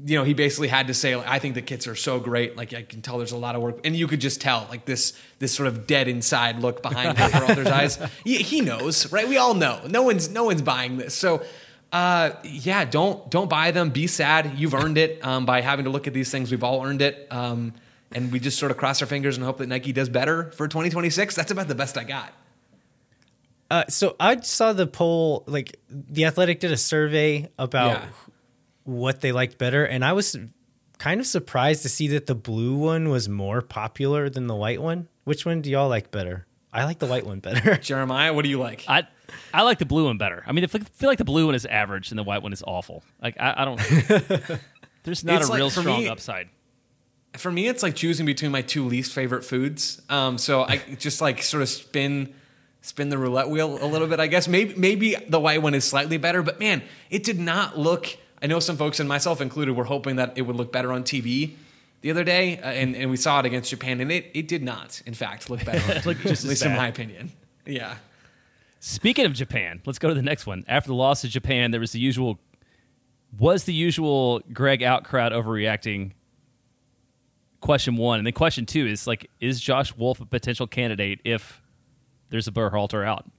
[0.06, 2.56] You know, he basically had to say, like, "I think the kits are so great.
[2.56, 4.86] Like, I can tell there's a lot of work, and you could just tell, like,
[4.86, 7.68] this this sort of dead inside look behind Berhalter's
[8.00, 8.00] eyes.
[8.24, 9.28] He, he knows, right?
[9.28, 9.82] We all know.
[9.90, 11.16] No one's no one's buying this.
[11.16, 11.44] So,
[11.92, 13.90] uh, yeah, don't don't buy them.
[13.90, 14.54] Be sad.
[14.58, 16.52] You've earned it um, by having to look at these things.
[16.52, 17.74] We've all earned it, um,
[18.12, 20.68] and we just sort of cross our fingers and hope that Nike does better for
[20.68, 21.36] 2026.
[21.36, 22.34] That's about the best I got.
[23.72, 25.44] Uh, so I saw the poll.
[25.48, 28.06] Like the Athletic did a survey about Yeah.
[28.84, 30.38] what they liked better, and I was
[30.98, 34.82] kind of surprised to see that the blue one was more popular than the white
[34.82, 35.08] one.
[35.24, 36.46] Which one do y'all like better?
[36.72, 37.78] I like the white one better.
[37.82, 38.86] Jeremiah, what do you like?
[38.88, 39.07] I
[39.53, 40.43] I like the blue one better.
[40.45, 42.53] I mean, I feel feel like the blue one is average and the white one
[42.53, 43.03] is awful.
[43.22, 43.78] Like I, I don't.
[45.03, 46.49] there's not It's a like, real strong me- upside.
[47.38, 50.01] for me, it's like choosing between my two least favorite foods.
[50.09, 52.34] Um, so I just like sort of spin
[52.82, 54.20] spin the roulette wheel a little bit.
[54.20, 57.78] I guess maybe maybe the white one is slightly better, but man, it did not
[57.78, 58.07] look.
[58.41, 61.03] I know some folks and myself included were hoping that it would look better on
[61.03, 61.55] TV
[62.02, 64.64] the other day, uh, and and we saw it against Japan, and it it did
[64.64, 65.93] not, in fact, look better.
[66.24, 67.32] just at least as in my opinion.
[67.66, 67.95] Yeah.
[68.80, 70.64] Speaking of Japan, let's go to the next one.
[70.68, 72.39] After the loss to Japan, there was the usual
[73.38, 76.12] was the usual Greg out crowd overreacting.
[77.62, 81.62] Question one, and then question two is like, is Josh Wolff a potential candidate if
[82.30, 83.30] there's a Berhalter out?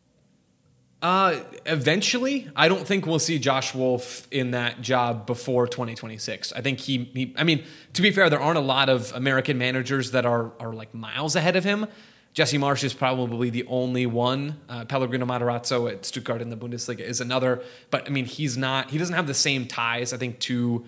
[1.02, 6.52] Uh, eventually, I don't think we'll see Josh Wolff in that job before 2026.
[6.52, 9.56] I think he, he, I mean, to be fair, there aren't a lot of American
[9.56, 11.86] managers that are are like miles ahead of him.
[12.32, 14.60] Jesse Marsch is probably the only one.
[14.68, 18.90] Uh, Pellegrino Matarazzo at Stuttgart in the Bundesliga is another, but I mean, he's not.
[18.90, 20.86] He doesn't have the same ties, I think, to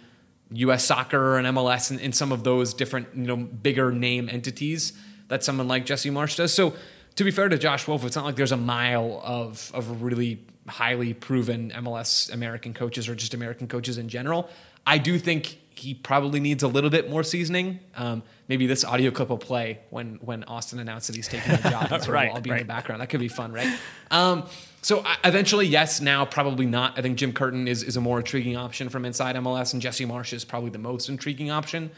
[0.53, 0.85] U.S.
[0.85, 4.93] soccer and MLS and, and some of those different, you know, bigger name entities
[5.29, 6.53] that someone like Jesse Marsch does.
[6.53, 6.75] So,
[7.17, 10.45] to be fair to Josh Wolff, it's not like there's a mile of of really
[10.69, 14.49] highly proven MLS American coaches or just American coaches in general.
[14.87, 17.81] I do think he probably needs a little bit more seasoning.
[17.97, 21.71] Um, maybe this audio clip will play when when Austin announced that he's taking the
[21.71, 21.91] job.
[21.91, 23.01] And sort Right, all be in the background.
[23.01, 23.69] That could be fun, right?
[24.11, 24.45] Um,
[24.83, 26.01] so eventually, yes.
[26.01, 26.99] Now, probably not.
[26.99, 30.07] I think Jim Curtin is is a more intriguing option from inside MLS, and Jesse
[30.07, 31.91] Marsch is probably the most intriguing option.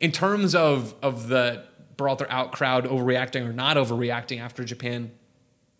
[0.00, 1.64] In terms of of the
[1.96, 5.10] Berhalter out crowd overreacting or not overreacting after Japan,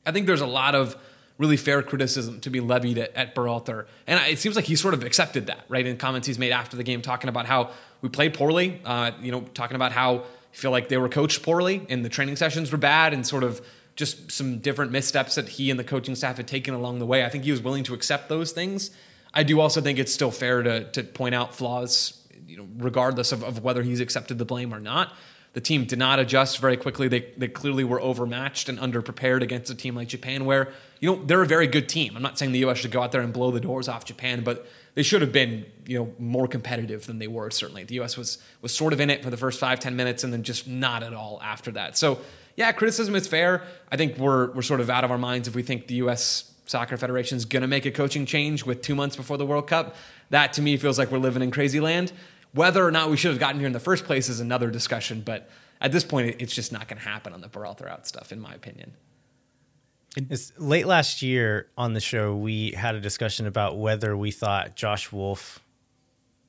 [0.07, 0.97] I think there's a lot of
[1.39, 3.87] really fair criticism to be levied at, at Berhalter.
[4.07, 5.85] And it seems like he sort of accepted that, right?
[5.85, 7.71] In comments he's made after the game, talking about how
[8.03, 11.43] we played poorly, uh, you know, talking about how I feel like they were coached
[11.43, 13.61] poorly and the training sessions were bad and sort of
[13.97, 17.25] just some different missteps that he and the coaching staff had taken along the way.
[17.25, 18.91] I think he was willing to accept those things.
[19.33, 23.33] I do also think it's still fair to, to point out flaws, you know, regardless
[23.33, 25.13] of, of whether he's accepted the blame or not.
[25.55, 27.07] The team did not adjust very quickly.
[27.09, 31.25] They, they clearly were overmatched and underprepared against a team like Japan, where, you know,
[31.25, 32.17] they're a very good team.
[32.17, 32.79] I'm not saying the U.S.
[32.79, 35.65] should go out there and blow the doors off Japan, but they should have been,
[35.87, 37.85] you know, more competitive than they were, certainly.
[37.85, 38.17] The U.S.
[38.17, 40.67] was, was sort of in it for the first five, ten minutes and then just
[40.67, 41.97] not at all after that.
[41.97, 42.19] So,
[42.57, 43.63] yeah, criticism is fair.
[43.93, 46.51] I think we're, we're sort of out of our minds if we think the U.S.
[46.67, 49.69] Soccer Federation is going to make a coaching change with two months before the World
[49.69, 49.97] Cup.
[50.31, 52.13] That to me feels like we're living in crazy land.
[52.55, 55.23] Whether or not we should have gotten here in the first place is another discussion,
[55.25, 55.51] but
[55.81, 58.41] at this point, it's just not going to happen on the Berhalter out stuff, in
[58.41, 58.95] my opinion.
[60.17, 64.77] It's late last year on the show, we had a discussion about whether we thought
[64.77, 65.61] Josh Wolff,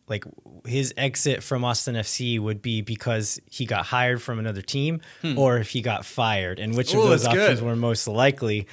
[0.08, 0.24] like
[0.66, 5.38] his exit from Austin FC, would be because he got hired from another team hmm.
[5.38, 7.66] or if he got fired, and which of those options good.
[7.66, 8.68] were most likely.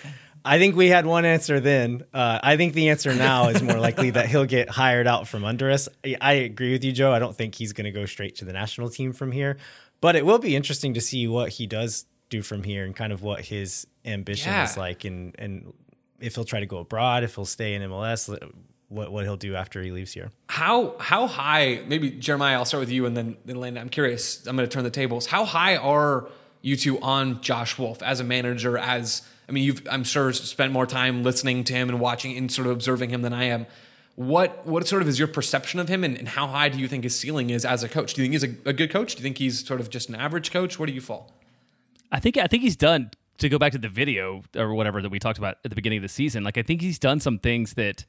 [0.45, 2.05] I think we had one answer then.
[2.13, 5.45] Uh, I think the answer now is more likely that he'll get hired out from
[5.45, 5.89] under us.
[6.21, 7.13] I agree with you, Joe.
[7.13, 9.57] I don't think he's going to go straight to the national team from here,
[10.01, 13.13] but it will be interesting to see what he does do from here and kind
[13.13, 14.65] of what his ambition yeah.
[14.65, 15.73] is like, and and
[16.19, 18.29] if he'll try to go abroad, if he'll stay in MLS,
[18.89, 20.31] what what he'll do after he leaves here.
[20.49, 21.83] How how high?
[21.87, 23.83] Maybe Jeremiah, I'll start with you, and then then Landon.
[23.83, 24.47] I'm curious.
[24.47, 25.27] I'm going to turn the tables.
[25.27, 26.29] How high are
[26.63, 28.79] you two on Josh Wolff as a manager?
[28.79, 32.51] As I mean, you've I'm sure spent more time listening to him and watching and
[32.51, 33.67] sort of observing him than I am.
[34.15, 36.89] What what sort of is your perception of him, and, and how high do you
[36.89, 38.15] think his ceiling is as a coach?
[38.15, 39.15] Do you think he's a, a, good coach?
[39.15, 40.79] Do you think he's sort of just an average coach?
[40.79, 41.33] Where do you fall?
[42.11, 43.11] I think I think he's done.
[43.39, 45.97] To go back to the video or whatever that we talked about at the beginning
[45.97, 48.05] of the season, like I think he's done some things that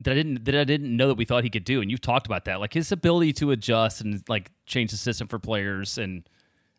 [0.00, 2.00] that I didn't that I didn't know that we thought he could do, and you've
[2.00, 5.98] talked about that, like his ability to adjust and like change the system for players,
[5.98, 6.28] and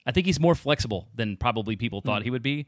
[0.05, 2.25] I think he's more flexible than probably people thought mm.
[2.25, 2.65] he would be.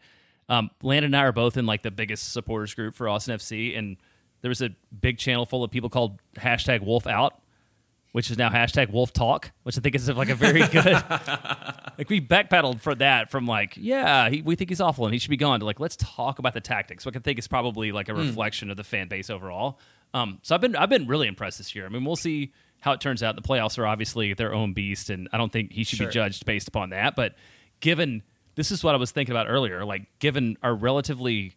[0.49, 3.77] Um, Landon and I are both in like the biggest supporters group for Austin FC,
[3.77, 3.97] and
[4.41, 7.39] there was a big channel full of people called hashtag Wolff Out,
[8.13, 10.85] which is now hashtag Wolff Talk, which I think is like a very good.
[11.97, 15.19] like we backpedaled for that from like, yeah, he, we think he's awful and he
[15.19, 17.05] should be gone to like let's talk about the tactics.
[17.05, 18.21] Which I think is probably like a hmm.
[18.21, 18.71] reflection mm.
[18.71, 19.79] of the fan base overall.
[20.13, 21.85] Um, so I've been I've been really impressed this year.
[21.85, 23.35] I mean, we'll see how it turns out.
[23.35, 26.07] The playoffs are obviously their own beast, and I don't think he should sure.
[26.07, 27.15] be judged based upon that.
[27.15, 27.35] But
[27.79, 28.23] given
[28.59, 29.85] this is what I was thinking about earlier.
[29.85, 31.55] Like, given our relatively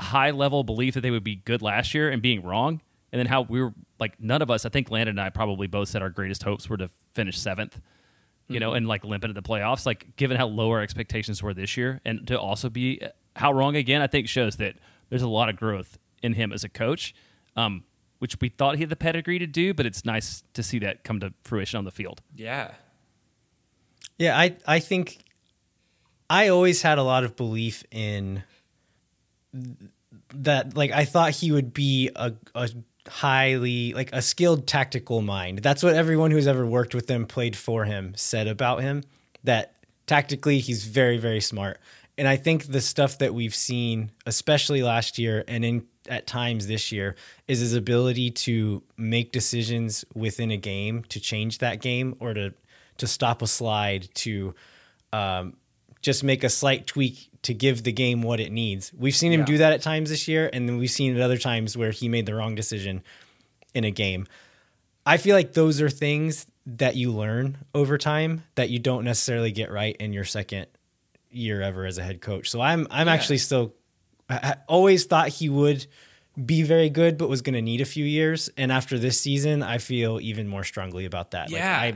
[0.00, 2.80] high level belief that they would be good last year and being wrong,
[3.12, 5.66] and then how we were like, none of us, I think Landon and I probably
[5.66, 7.80] both said our greatest hopes were to finish seventh,
[8.46, 8.60] you mm-hmm.
[8.60, 9.84] know, and like limp into the playoffs.
[9.84, 13.02] Like, given how low our expectations were this year, and to also be
[13.34, 14.76] how wrong again, I think shows that
[15.10, 17.14] there's a lot of growth in him as a coach.
[17.56, 17.84] Um,
[18.20, 21.04] which we thought he had the pedigree to do, but it's nice to see that
[21.04, 22.22] come to fruition on the field.
[22.34, 22.70] Yeah.
[24.18, 25.18] Yeah, I I think
[26.34, 28.42] I always had a lot of belief in
[30.34, 30.76] that.
[30.76, 32.68] Like, I thought he would be a, a
[33.08, 35.58] highly like a skilled tactical mind.
[35.58, 39.04] That's what everyone who's ever worked with him, played for him, said about him.
[39.44, 39.76] That
[40.08, 41.78] tactically, he's very, very smart.
[42.18, 46.66] And I think the stuff that we've seen, especially last year and in at times
[46.66, 47.14] this year,
[47.46, 52.54] is his ability to make decisions within a game to change that game or to
[52.96, 54.52] to stop a slide to
[55.12, 55.54] um,
[56.04, 58.92] just make a slight tweak to give the game what it needs.
[58.94, 59.46] We've seen him yeah.
[59.46, 62.08] do that at times this year, and then we've seen it other times where he
[62.08, 63.02] made the wrong decision
[63.74, 64.26] in a game.
[65.06, 69.50] I feel like those are things that you learn over time that you don't necessarily
[69.50, 70.66] get right in your second
[71.30, 72.50] year ever as a head coach.
[72.50, 73.12] So I'm I'm yeah.
[73.12, 73.74] actually still
[74.28, 75.86] I always thought he would
[76.42, 78.50] be very good, but was going to need a few years.
[78.56, 81.50] And after this season, I feel even more strongly about that.
[81.50, 81.80] Yeah.
[81.80, 81.94] Like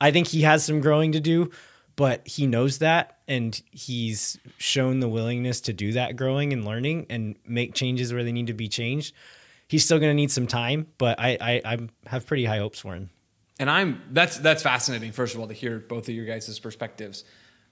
[0.00, 1.50] I I think he has some growing to do,
[1.94, 7.06] but he knows that and he's shown the willingness to do that growing and learning
[7.08, 9.14] and make changes where they need to be changed
[9.70, 12.80] he's still going to need some time but I, I i have pretty high hopes
[12.80, 13.08] for him.
[13.58, 17.24] And i'm that's that's fascinating first of all to hear both of your guys' perspectives.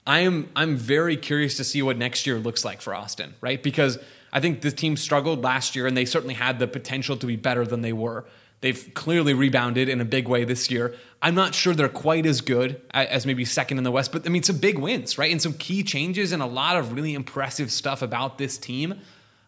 [0.07, 3.61] I am i'm very curious to see what next year looks like for austin right?
[3.61, 3.99] Because
[4.31, 7.35] i think the team struggled last year and they certainly had the potential to be
[7.35, 8.25] better than they were
[8.61, 10.95] They've clearly rebounded in a big way this year.
[11.21, 14.29] I'm not sure they're quite as good as maybe second in the West, but I
[14.29, 15.31] mean, some big wins, right?
[15.31, 18.99] And some key changes and a lot of really impressive stuff about this team.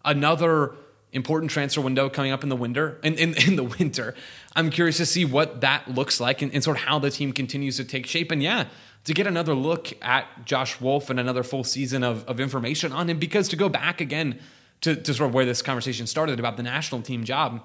[0.06, 0.76] Another
[1.14, 4.16] important transfer window coming up in the winter in, in, in the winter.
[4.56, 7.34] I'm curious to see what that looks like and, and, sort of how the team
[7.34, 8.32] continues to take shape.
[8.32, 8.68] And yeah,
[9.04, 13.10] to get another look at Josh Wolff and another full season of, of information on
[13.10, 14.40] him, because to go back again
[14.82, 17.62] to, to sort of where this conversation started about the national team job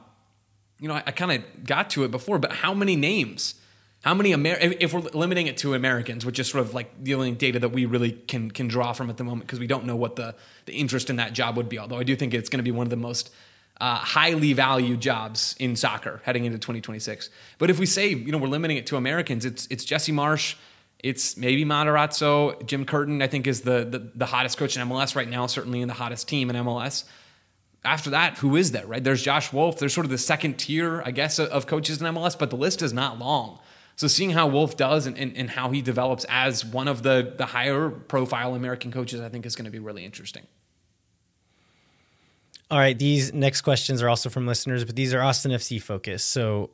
[0.81, 3.55] you know, I, I kind of got to it before, but how many names?
[4.03, 7.15] How many Amer- if we're limiting it to Americans, which is sort of like the
[7.15, 9.85] only data that we really can can draw from at the moment because we don't
[9.85, 10.35] know what the
[10.67, 11.79] the interest in that job would be.
[11.79, 13.33] Although I do think it's going to be one of the most
[13.81, 17.31] uh, highly valued jobs in soccer heading into 2026.
[17.59, 20.55] But if we say you know we're limiting it to Americans, it's it's Jesse Marsch,
[21.01, 22.65] It's maybe Matarazzo.
[22.65, 25.81] Jim Curtin, I think, is the, the the hottest coach in MLS right now, certainly
[25.81, 27.05] in the hottest team in MLS.
[27.87, 29.03] After that, who is there, right?
[29.03, 29.79] There's Josh Wolff.
[29.79, 32.83] There's sort of the second tier, I guess, of coaches in MLS, but the list
[32.83, 33.61] is not long.
[33.97, 37.33] So seeing how Wolff does and, and, and how he develops as one of the,
[37.39, 40.43] the higher profile American coaches, I think is going to be really interesting.
[42.71, 46.29] All right, these next questions are also from listeners, but these are Austin FC focused.
[46.29, 46.71] So,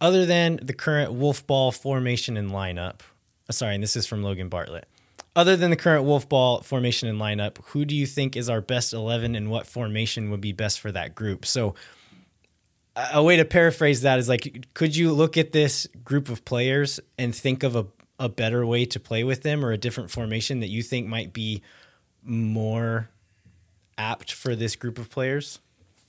[0.00, 3.00] other than the current Wolff Ball formation and lineup,
[3.48, 4.88] uh, sorry, and this is from Logan Bartlett.
[5.36, 8.62] Other than the current Wolff Ball formation and lineup, who do you think is our
[8.62, 11.44] best 11 and what formation would be best for that group?
[11.44, 11.74] So,
[13.12, 16.98] a way to paraphrase that is like, could you look at this group of players
[17.18, 17.86] and think of a,
[18.18, 21.34] a better way to play with them or a different formation that you think might
[21.34, 21.60] be
[22.22, 23.10] more
[23.98, 25.58] apt for this group of players?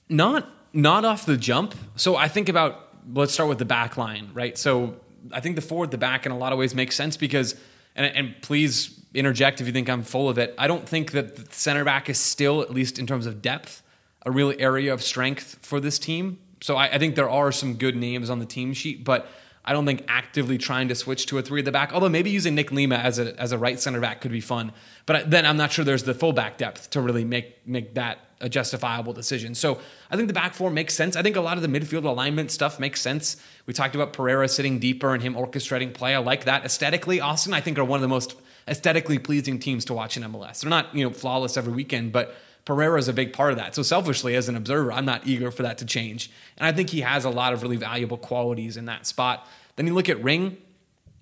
[0.08, 1.74] Not not off the jump.
[1.96, 4.56] So I think about let's start with the back line, right?
[4.56, 4.96] So
[5.32, 7.54] I think the forward, the back, in a lot of ways makes sense because,
[7.94, 10.54] and, and please interject if you think I'm full of it.
[10.58, 13.82] I don't think that the center back is still, at least in terms of depth,
[14.26, 16.38] a real area of strength for this team.
[16.60, 19.28] So I, I think there are some good names on the team sheet, but
[19.64, 21.92] I don't think actively trying to switch to a three at the back.
[21.92, 24.72] Although maybe using Nick Lima as a as a right center back could be fun.
[25.04, 28.48] But then I'm not sure there's the fullback depth to really make make that a
[28.48, 29.54] justifiable decision.
[29.54, 29.78] So
[30.10, 31.16] I think the back four makes sense.
[31.16, 33.36] I think a lot of the midfield alignment stuff makes sense.
[33.66, 36.14] We talked about Pereira sitting deeper and him orchestrating play.
[36.14, 37.20] I like that aesthetically.
[37.20, 38.36] Austin, I think, are one of the most
[38.68, 40.60] aesthetically pleasing teams to watch in MLS.
[40.60, 43.74] They're not you know flawless every weekend, but Pereira is a big part of that.
[43.74, 46.30] So selfishly, as an observer, I'm not eager for that to change.
[46.58, 49.48] And I think he has a lot of really valuable qualities in that spot.
[49.76, 50.58] Then you look at Ring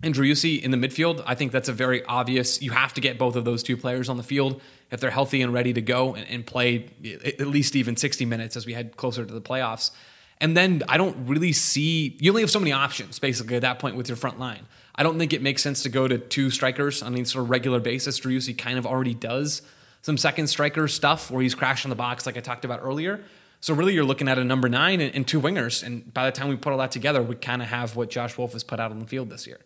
[0.03, 1.22] and Driussi in the midfield.
[1.24, 2.61] I think that's a very obvious.
[2.61, 5.40] You have to get both of those two players on the field if they're healthy
[5.40, 6.88] and ready to go and, and play
[7.24, 9.92] at least even 60 minutes as we head closer to the playoffs.
[10.40, 13.78] And then I don't really see you only have so many options basically at that
[13.78, 14.66] point with your front line.
[14.99, 17.51] I don't think it makes sense to go to two strikers on a sort of
[17.51, 18.18] regular basis.
[18.18, 19.62] Driussi kind of already does
[20.03, 23.24] some second striker stuff where he's crashing the box, like I talked about earlier.
[23.61, 26.32] So really, you're looking at a number nine and, and two wingers, and by the
[26.32, 28.78] time we put all that together, we kind of have what Josh Wolff has put
[28.78, 29.61] out on the field this year.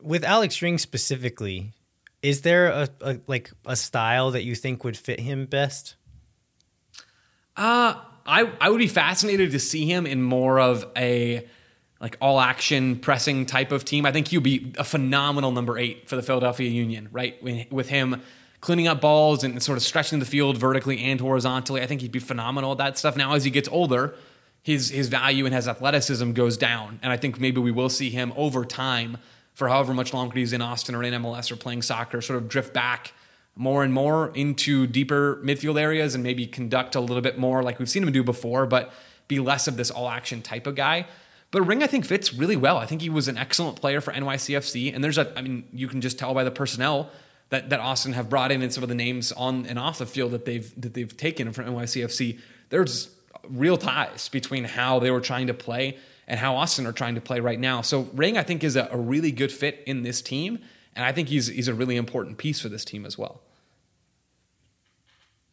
[0.00, 1.72] With Alex Ring specifically,
[2.22, 5.96] is there a, a like a style that you think would fit him best?
[7.56, 7.96] Uh
[8.26, 11.46] I I would be fascinated to see him in more of a
[12.00, 14.06] like all action pressing type of team.
[14.06, 17.42] I think he'd be a phenomenal number eight for the Philadelphia Union, right?
[17.72, 18.22] With him
[18.60, 21.82] cleaning up balls and sort of stretching the field vertically and horizontally.
[21.82, 23.16] I think he'd be phenomenal at that stuff.
[23.16, 24.14] Now, as he gets older,
[24.62, 28.10] his his value and his athleticism goes down, and I think maybe we will see
[28.10, 29.18] him over time
[29.54, 32.48] for however much longer he's in Austin or in MLS or playing soccer, sort of
[32.48, 33.12] drift back
[33.56, 37.80] more and more into deeper midfield areas and maybe conduct a little bit more like
[37.80, 38.92] we've seen him do before, but
[39.26, 41.04] be less of this all action type of guy.
[41.50, 42.76] But Ring, I think, fits really well.
[42.76, 44.94] I think he was an excellent player for NYCFC.
[44.94, 47.10] And there's a, I mean, you can just tell by the personnel
[47.48, 50.06] that, that Austin have brought in and some of the names on and off the
[50.06, 52.38] field that they've that they've taken from NYCFC.
[52.68, 53.10] There's
[53.48, 55.96] real ties between how they were trying to play
[56.26, 57.80] and how Austin are trying to play right now.
[57.80, 60.58] So Ring, I think, is a, a really good fit in this team.
[60.94, 63.40] And I think he's he's a really important piece for this team as well.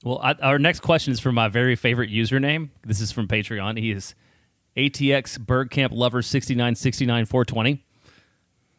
[0.03, 2.69] Well, I, our next question is from my very favorite username.
[2.85, 3.79] This is from Patreon.
[3.79, 4.13] He is
[4.77, 7.85] ATX Bergkamp Lover 6969 420.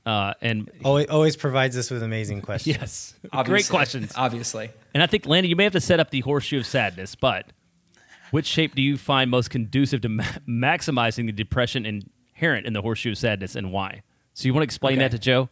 [0.05, 2.76] Uh, and always, always provides us with amazing questions.
[2.76, 4.12] yes, obviously, great questions.
[4.14, 7.16] Obviously, and I think Landy, you may have to set up the horseshoe of sadness.
[7.16, 7.47] But
[8.30, 12.82] which shape do you find most conducive to ma- maximizing the depression inherent in the
[12.82, 14.03] horseshoe of sadness, and why?
[14.32, 15.07] So you want to explain okay.
[15.07, 15.49] that to Joe?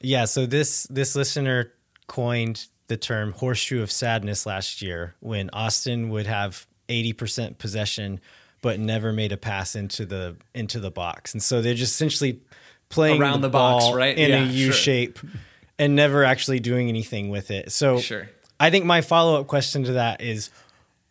[0.00, 0.26] Yeah.
[0.26, 1.72] So this this listener
[2.06, 8.20] coined the term horseshoe of sadness last year when Austin would have eighty percent possession
[8.66, 11.34] but never made a pass into the into the box.
[11.34, 12.40] And so they're just essentially
[12.88, 14.18] playing around the, the box, right?
[14.18, 14.72] In yeah, a U sure.
[14.72, 15.20] shape
[15.78, 17.70] and never actually doing anything with it.
[17.70, 18.28] So sure.
[18.58, 20.50] I think my follow up question to that is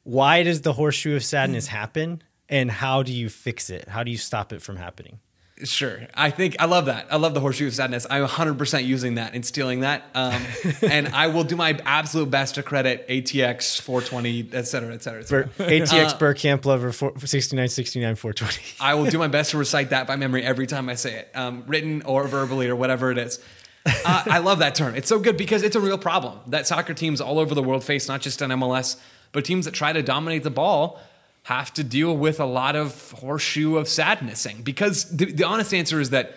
[0.03, 3.87] why does the horseshoe of sadness happen and how do you fix it?
[3.87, 5.19] How do you stop it from happening?
[5.63, 5.99] Sure.
[6.13, 7.07] I think I love that.
[7.09, 8.05] I love the horseshoe of sadness.
[8.09, 10.03] I'm 100% using that and stealing that.
[10.13, 10.41] Um,
[10.81, 15.21] and I will do my absolute best to credit ATX 420, et cetera, et cetera,
[15.21, 15.49] et cetera.
[15.57, 18.75] ATX uh, Bergkamp Lover 6969 420.
[18.81, 21.29] I will do my best to recite that by memory every time I say it,
[21.33, 23.39] um, written or verbally or whatever it is.
[23.85, 24.95] Uh, I love that term.
[24.95, 27.83] It's so good because it's a real problem that soccer teams all over the world
[27.83, 28.99] face, not just in MLS,
[29.31, 30.99] but teams that try to dominate the ball
[31.45, 36.01] have to deal with a lot of horseshoe of sadnessing because the, the, honest answer
[36.01, 36.35] is that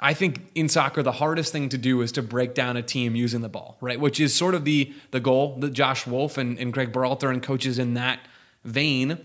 [0.00, 3.14] I think in soccer the hardest thing to do is to break down a team
[3.14, 4.00] using the ball, right?
[4.00, 7.40] Which is sort of the the goal that Josh Wolff and, and Greg Berhalter and
[7.40, 8.18] coaches in that
[8.64, 9.18] vein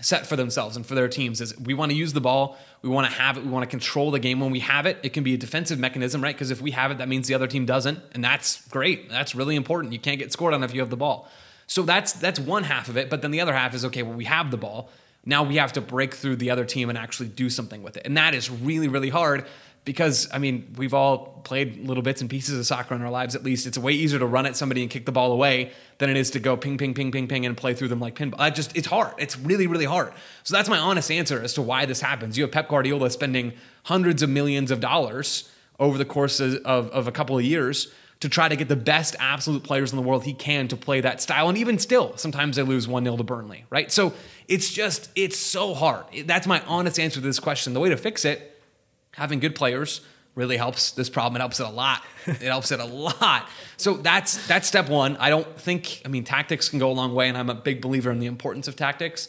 [0.00, 2.88] set for themselves and for their teams is we want to use the ball, we
[2.88, 4.96] want to have it, we want to control the game when we have it.
[5.02, 6.34] It can be a defensive mechanism, right?
[6.34, 9.10] Because if we have it, that means the other team doesn't, and that's great.
[9.10, 9.92] That's really important.
[9.92, 11.28] You can't get scored on if you have the ball.
[11.68, 14.16] So that's that's one half of it, but then the other half is okay, well
[14.16, 14.90] we have the ball.
[15.24, 18.04] Now we have to break through the other team and actually do something with it.
[18.06, 19.44] And that is really really hard
[19.84, 23.34] because I mean, we've all played little bits and pieces of soccer in our lives
[23.34, 23.66] at least.
[23.66, 26.30] It's way easier to run at somebody and kick the ball away than it is
[26.32, 28.36] to go ping ping ping ping ping and play through them like pinball.
[28.38, 29.14] I just it's hard.
[29.18, 30.14] It's really really hard.
[30.44, 32.38] So that's my honest answer as to why this happens.
[32.38, 33.52] You have Pep Guardiola spending
[33.84, 38.28] hundreds of millions of dollars over the course of, of a couple of years to
[38.28, 41.22] try to get the best absolute players in the world he can to play that
[41.22, 41.48] style.
[41.48, 43.92] And even still, sometimes they lose 1 0 to Burnley, right?
[43.92, 44.12] So
[44.48, 46.04] it's just, it's so hard.
[46.24, 47.74] That's my honest answer to this question.
[47.74, 48.60] The way to fix it,
[49.12, 50.00] having good players,
[50.34, 51.36] really helps this problem.
[51.36, 52.02] It helps it a lot.
[52.26, 53.48] It helps it a lot.
[53.78, 55.16] So that's that's step one.
[55.16, 57.80] I don't think I mean tactics can go a long way, and I'm a big
[57.80, 59.28] believer in the importance of tactics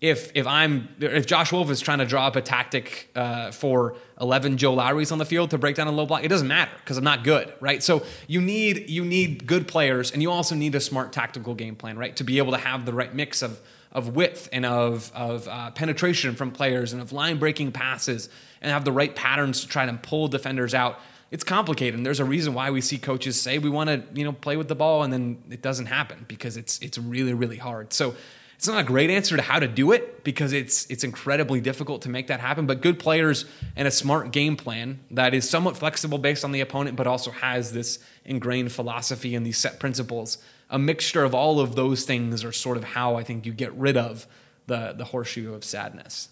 [0.00, 3.96] if if I'm if Josh Wolff is trying to draw up a tactic uh, for
[4.20, 6.72] 11 Joe Lowerys on the field to break down a low block, it doesn't matter
[6.78, 7.82] because I'm not good, right?
[7.82, 11.76] So you need you need good players, and you also need a smart tactical game
[11.76, 15.10] plan, right, to be able to have the right mix of of width and of
[15.14, 18.28] of uh, penetration from players and of line breaking passes,
[18.60, 21.00] and have the right patterns to try to pull defenders out.
[21.30, 24.24] It's complicated, and there's a reason why we see coaches say we want to you
[24.24, 27.56] know play with the ball, and then it doesn't happen because it's it's really really
[27.56, 27.94] hard.
[27.94, 28.14] So
[28.56, 32.02] it's not a great answer to how to do it because it's it's incredibly difficult
[32.02, 32.66] to make that happen.
[32.66, 33.44] But good players
[33.76, 37.30] and a smart game plan that is somewhat flexible based on the opponent, but also
[37.30, 40.38] has this ingrained philosophy and these set principles.
[40.70, 43.74] A mixture of all of those things are sort of how I think you get
[43.74, 44.26] rid of
[44.66, 46.30] the the horseshoe of sadness.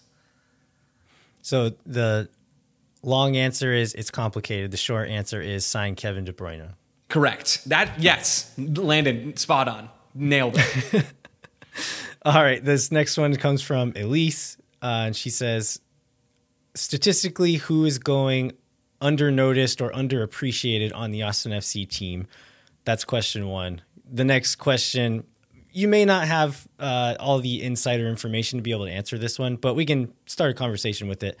[1.43, 2.27] So the
[3.03, 4.71] long answer is it's complicated.
[4.71, 6.71] The short answer is sign Kevin De Bruyne.
[7.07, 7.69] Correct.
[7.69, 9.89] That yes, landed spot on.
[10.15, 11.05] Nailed it.
[12.25, 15.79] All right, this next one comes from Elise, uh, and she says,
[16.73, 18.53] statistically, who is going
[18.99, 22.25] under noticed or underappreciated on the Austin FC team?
[22.83, 23.83] That's question one.
[24.11, 25.23] The next question,
[25.71, 29.37] you may not have uh, all the insider information to be able to answer this
[29.37, 31.37] one, but we can start a conversation with it.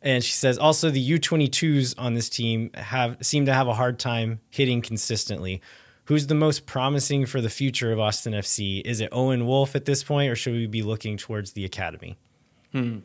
[0.00, 3.98] And she says also the U22s on this team have seem to have a hard
[3.98, 5.60] time hitting consistently
[6.04, 8.82] who's the most promising for the future of Austin FC?
[8.84, 12.16] Is it Owen Wolff at this point, or should we be looking towards the academy?
[12.72, 12.98] Hmm.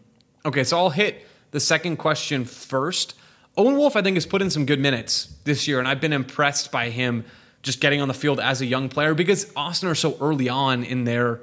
[0.45, 3.15] Okay, so I'll hit the second question first.
[3.57, 6.13] Owen Wolff, I think, has put in some good minutes this year, and I've been
[6.13, 7.25] impressed by him
[7.61, 10.83] just getting on the field as a young player because Austin are so early on
[10.83, 11.41] in their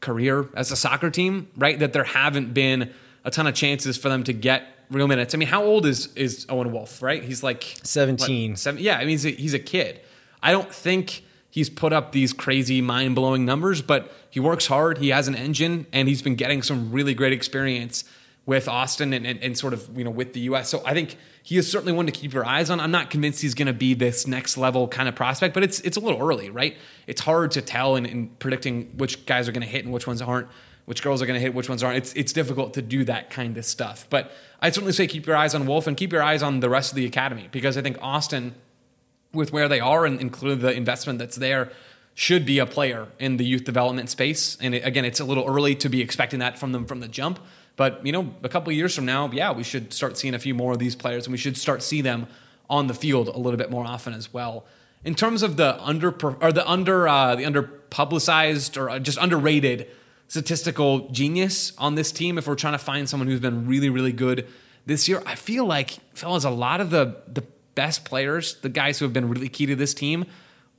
[0.00, 1.78] career as a soccer team, right?
[1.78, 2.92] That there haven't been
[3.24, 5.34] a ton of chances for them to get real minutes.
[5.34, 7.00] I mean, how old is is Owen Wolff?
[7.00, 7.22] right?
[7.22, 8.50] He's like 17.
[8.52, 10.00] What, seven, yeah, I mean, he's a, he's a kid.
[10.42, 14.98] I don't think he's put up these crazy mind blowing numbers, but he works hard.
[14.98, 18.04] He has an engine, and he's been getting some really great experience
[18.44, 20.68] with Austin and, and, and, sort of you know with the U.S.
[20.68, 22.80] So I think he is certainly one to keep your eyes on.
[22.80, 25.80] I'm not convinced he's going to be this next level kind of prospect, but it's
[25.80, 26.76] it's a little early, right?
[27.06, 30.06] It's hard to tell in, in predicting which guys are going to hit and which
[30.06, 30.48] ones aren't,
[30.86, 31.98] which girls are going to hit, which ones aren't.
[31.98, 34.06] It's it's difficult to do that kind of stuff.
[34.10, 36.68] But I'd certainly say keep your eyes on Wolff and keep your eyes on the
[36.68, 38.54] rest of the academy because I think Austin
[39.32, 41.72] with where they are and including the investment that's there
[42.14, 44.58] should be a player in the youth development space.
[44.60, 47.08] And it, again, it's a little early to be expecting that from them from the
[47.08, 47.38] jump.
[47.76, 50.38] But you know, a couple of years from now, yeah, we should start seeing a
[50.38, 52.26] few more of these players, and we should start see them
[52.68, 54.66] on the field a little bit more often as well.
[55.04, 56.10] In terms of the under
[56.42, 59.88] or the under uh, the under publicized or just underrated
[60.28, 64.12] statistical genius on this team, if we're trying to find someone who's been really really
[64.12, 64.46] good
[64.84, 67.42] this year, I feel like fellas, a lot of the the
[67.74, 70.26] best players, the guys who have been really key to this team,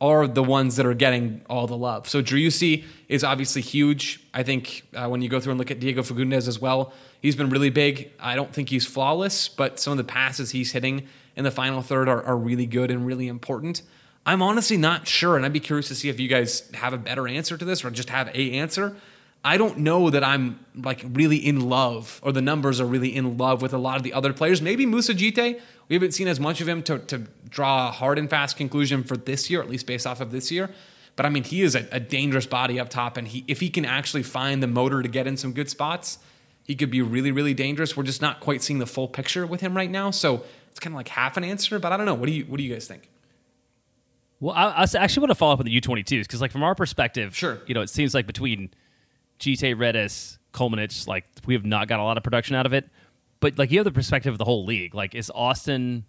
[0.02, 2.10] are the ones that are getting all the love.
[2.10, 4.20] So Driussi is obviously huge.
[4.34, 7.38] I think uh, when you go through and look at Diego Fagundez as well, he's
[7.38, 8.12] been really big.
[8.20, 11.82] I don't think he's flawless, but some of the passes he's hitting in the final
[11.82, 13.82] third are, are really good and really important.
[14.26, 16.98] I'm honestly not sure, and I'd be curious to see if you guys have a
[16.98, 18.96] better answer to this or just have a answer.
[19.44, 23.38] I don't know that I'm like really in love or the numbers are really in
[23.38, 24.62] love with a lot of the other players.
[24.62, 25.60] Maybe Moussa Djitté.
[25.90, 29.04] We haven't seen as much of him to, to draw a hard and fast conclusion
[29.04, 30.70] for this year, at least based off of this year.
[31.16, 33.70] But I mean, he is a, a dangerous body up top, and he if he
[33.70, 36.18] can actually find the motor to get in some good spots,
[36.64, 37.96] he could be really, really dangerous.
[37.96, 40.94] We're just not quite seeing the full picture with him right now, so it's kind
[40.94, 41.78] of like half an answer.
[41.78, 42.16] But I don't know.
[42.16, 43.10] What do you What do you guys think?
[44.40, 46.76] Well, I, I actually want to follow up on the U22s because, like, from our
[46.76, 48.72] perspective, sure, you know, it seems like between
[49.40, 52.90] Djitté Redes, Kolmanic, like we have not got a lot of production out of it.
[53.40, 54.94] But like you have the perspective of the whole league.
[54.96, 56.06] Like is Austin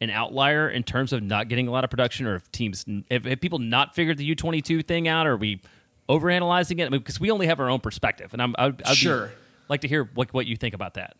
[0.00, 3.24] an outlier in terms of not getting a lot of production, or if teams, if,
[3.24, 5.60] if people not figured the U twenty two thing out, or we
[6.08, 6.90] overanalyzing it?
[6.90, 9.26] Because we only have our own perspective, and I'm I'd, I'd Sure.
[9.28, 9.32] be-
[9.68, 11.16] like to hear what what you think about that.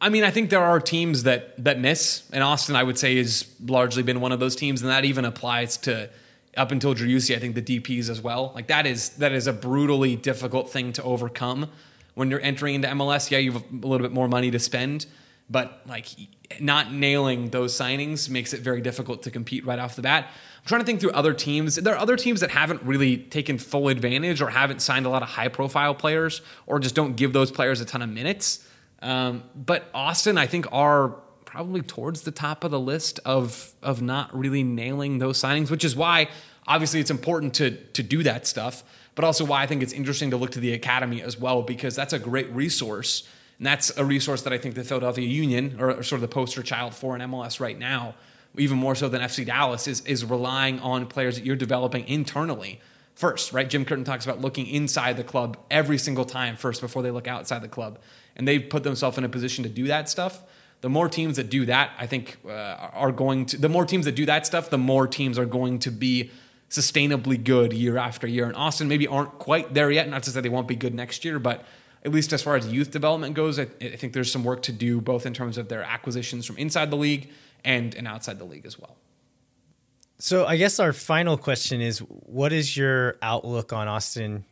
[0.00, 3.16] I mean, I think there are teams that that miss, and Austin, I would say,
[3.16, 6.08] has largely been one of those teams, and that even applies to
[6.56, 7.34] up until Driussi.
[7.34, 8.52] I think the DPS as well.
[8.54, 11.70] Like that is that is a brutally difficult thing to overcome
[12.14, 13.30] when you're entering into MLS.
[13.30, 15.06] Yeah, you have a little bit more money to spend,
[15.48, 16.06] but like
[16.60, 20.26] not nailing those signings makes it very difficult to compete right off the bat.
[20.28, 21.76] I'm trying to think through other teams.
[21.76, 25.22] There are other teams that haven't really taken full advantage or haven't signed a lot
[25.22, 28.66] of high profile players or just don't give those players a ton of minutes.
[29.00, 31.16] Um, but Austin, I think, are
[31.52, 35.84] probably towards the top of the list of of not really nailing those signings, which
[35.84, 36.26] is why
[36.66, 38.82] obviously it's important to to do that stuff,
[39.14, 41.94] but also why I think it's interesting to look to the academy as well because
[41.94, 43.28] that's a great resource.
[43.58, 46.34] And that's a resource that I think the Philadelphia Union, or, or sort of the
[46.34, 48.14] poster child for an MLS right now,
[48.56, 52.80] even more so than FC Dallas, is is relying on players that you're developing internally
[53.14, 53.68] first, right?
[53.68, 57.28] Jim Curtin talks about looking inside the club every single time first before they look
[57.28, 57.98] outside the club.
[58.36, 60.42] And they've put themselves in a position to do that stuff.
[60.82, 64.04] The more teams that do that, I think, uh, are going to, the more teams
[64.04, 66.30] that do that stuff, the more teams are going to be
[66.68, 68.46] sustainably good year after year.
[68.46, 70.08] And Austin maybe aren't quite there yet.
[70.08, 71.64] Not to say they won't be good next year, but
[72.04, 74.72] at least as far as youth development goes, I, I think there's some work to
[74.72, 77.30] do both in terms of their acquisitions from inside the league
[77.64, 78.96] and, and outside the league as well.
[80.18, 84.44] So I guess our final question is what is your outlook on Austin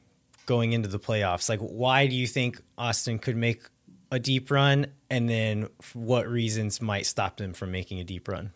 [0.46, 1.48] going into the playoffs?
[1.48, 3.62] Like why do you think Austin could make
[4.10, 8.52] a deep run and then what reasons might stop them from making a deep run?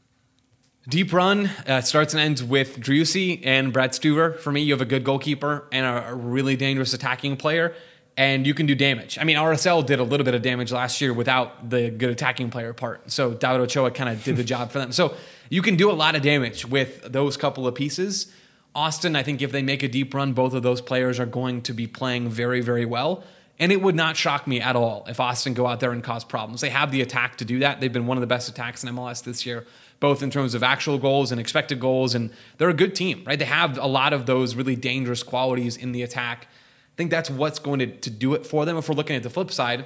[0.88, 4.38] Deep run uh, starts and ends with Driussi and Brad Stuver.
[4.38, 7.74] For me, you have a good goalkeeper and a, a really dangerous attacking player,
[8.18, 9.18] and you can do damage.
[9.18, 12.50] I mean, RSL did a little bit of damage last year without the good attacking
[12.50, 13.10] player part.
[13.10, 14.92] So David Ochoa kind of did the job for them.
[14.92, 15.14] So
[15.48, 18.30] you can do a lot of damage with those couple of pieces.
[18.74, 21.62] Austin, I think if they make a deep run, both of those players are going
[21.62, 23.24] to be playing very, very well.
[23.58, 26.24] And it would not shock me at all if Austin go out there and cause
[26.24, 26.60] problems.
[26.60, 27.80] They have the attack to do that.
[27.80, 29.64] They've been one of the best attacks in MLS this year,
[30.00, 32.14] both in terms of actual goals and expected goals.
[32.14, 33.38] And they're a good team, right?
[33.38, 36.46] They have a lot of those really dangerous qualities in the attack.
[36.46, 38.76] I think that's what's going to, to do it for them.
[38.76, 39.84] If we're looking at the flip side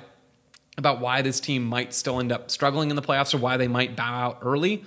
[0.78, 3.68] about why this team might still end up struggling in the playoffs or why they
[3.68, 4.84] might bow out early,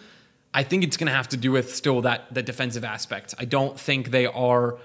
[0.54, 3.36] I think it's going to have to do with still that that defensive aspect.
[3.38, 4.78] I don't think they are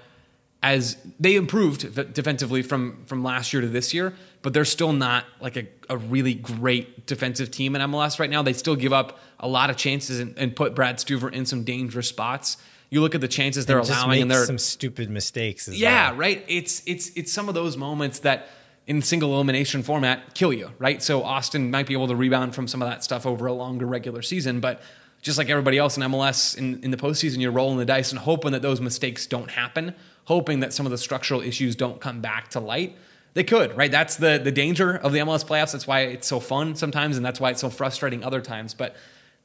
[0.63, 5.25] as they improved defensively from from last year to this year, but they're still not
[5.39, 8.41] like a, a really great defensive team in MLS right now.
[8.41, 11.63] They still give up a lot of chances and, and put Brad Stuver in some
[11.63, 12.57] dangerous spots.
[12.89, 15.67] You look at the chances they're And allowing, and they're some stupid mistakes.
[15.67, 16.19] As well yeah, well.
[16.19, 16.45] right.
[16.47, 18.47] It's it's it's some of those moments that
[18.87, 21.03] in single elimination format kill you, right?
[21.03, 23.85] So Austin might be able to rebound from some of that stuff over a longer
[23.85, 24.81] regular season, but
[25.21, 28.19] just like everybody else in MLS in, in the postseason, you're rolling the dice and
[28.19, 29.93] hoping that those mistakes don't happen,
[30.27, 32.97] hoping that some of the structural issues don't come back to light.
[33.33, 33.91] They could, right?
[33.91, 35.71] That's the the danger of the MLS playoffs.
[35.71, 38.73] That's why it's so fun sometimes, and that's why it's so frustrating other times.
[38.73, 38.95] But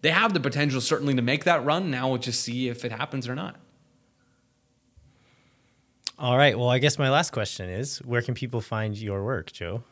[0.01, 1.91] they have the potential certainly to make that run.
[1.91, 3.57] Now we'll just see if it happens or not.
[6.18, 6.59] All right.
[6.59, 9.83] Well, I guess my last question is where can people find your work, Joe?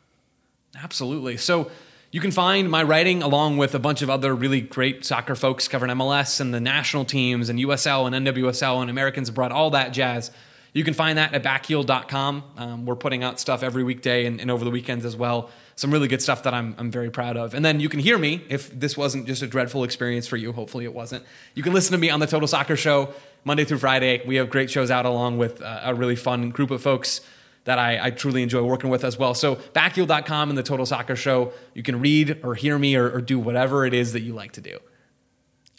[0.81, 1.37] Absolutely.
[1.37, 1.71] So
[2.11, 5.69] you can find my writing along with a bunch of other really great soccer folks
[5.69, 9.93] covering MLS and the national teams and USL and NWSL and Americans abroad, all that
[9.93, 10.31] jazz.
[10.73, 12.45] You can find that at backheeled.com.
[12.57, 15.51] Um, we're putting out stuff every weekday and, and over the weekends as well.
[15.75, 17.55] Some really good stuff that I'm, I'm very proud of.
[17.55, 20.53] And then you can hear me if this wasn't just a dreadful experience for you.
[20.53, 21.25] Hopefully it wasn't.
[21.55, 23.15] You can listen to me on the Total Soccer Show
[23.45, 24.23] Monday through Friday.
[24.27, 27.21] We have great shows out along with uh, a really fun group of folks
[27.65, 29.35] that I, I, truly enjoy working with as well.
[29.35, 33.21] So backheeled.com and the Total Soccer Show, you can read or hear me or, or,
[33.21, 34.79] do whatever it is that you like to do.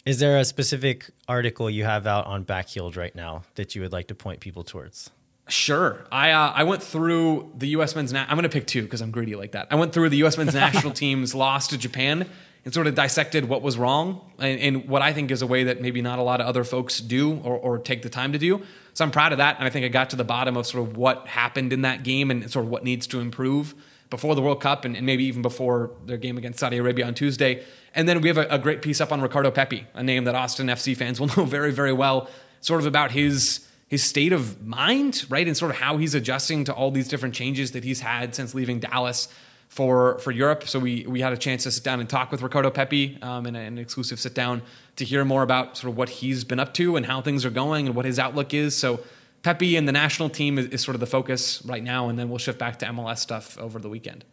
[0.04, 3.92] Is there a specific article you have out on Backheeled right now that you would
[3.92, 5.10] like to point people towards?
[5.48, 6.04] Sure.
[6.10, 7.94] I uh, I went through the U.S.
[7.94, 8.12] men's.
[8.12, 9.68] Na- I'm going to pick two because I'm greedy like that.
[9.70, 10.36] I went through the U.S.
[10.36, 12.28] men's national team's loss to Japan
[12.64, 15.64] and sort of dissected what was wrong and, and, what I think is a way
[15.64, 18.38] that maybe not a lot of other folks do or, or, take the time to
[18.38, 18.62] do.
[18.94, 19.56] So I'm proud of that.
[19.56, 22.04] And I think I got to the bottom of sort of what happened in that
[22.04, 23.74] game and sort of what needs to improve
[24.12, 27.14] before the World Cup and, and maybe even before their game against Saudi Arabia on
[27.14, 27.64] Tuesday.
[27.94, 30.34] And then we have a, a great piece up on Ricardo Pepi, a name that
[30.34, 32.28] Austin FC fans will know very, very well,
[32.60, 35.46] sort of about his his state of mind, right?
[35.46, 38.54] And sort of how he's adjusting to all these different changes that he's had since
[38.54, 39.28] leaving Dallas
[39.68, 40.68] for for Europe.
[40.68, 43.46] So we we had a chance to sit down and talk with Ricardo Pepi um,
[43.46, 44.62] in an exclusive sit down
[44.96, 47.50] to hear more about sort of what he's been up to and how things are
[47.50, 48.76] going and what his outlook is.
[48.76, 49.00] So
[49.42, 52.28] Pepi and the national team is, is sort of the focus right now, and then
[52.28, 54.24] we'll shift back to MLS stuff over the weekend.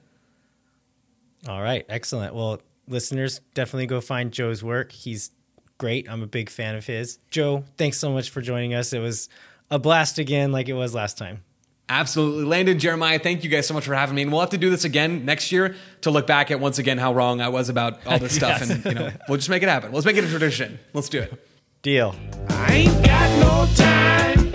[1.48, 2.36] All right, excellent.
[2.36, 4.92] Well, listeners, definitely go find Joe's work.
[4.92, 5.32] He's
[5.78, 6.10] great.
[6.10, 7.18] I'm a big fan of his.
[7.32, 8.94] Joe, thanks so much for joining us.
[8.94, 9.30] It was
[9.72, 11.44] a blast again, like it was last time.
[11.88, 12.44] Absolutely.
[12.44, 14.22] Landon, Jeremiah, thank you guys so much for having me.
[14.22, 17.00] And we'll have to do this again next year to look back at once again
[17.00, 18.62] how wrong I was about all this stuff.
[18.62, 19.92] And, you know, we'll just make it happen.
[19.92, 20.78] Let's make it a tradition.
[20.94, 21.48] Let's do it.
[21.82, 22.16] Deal.
[22.50, 24.49] I ain't got no time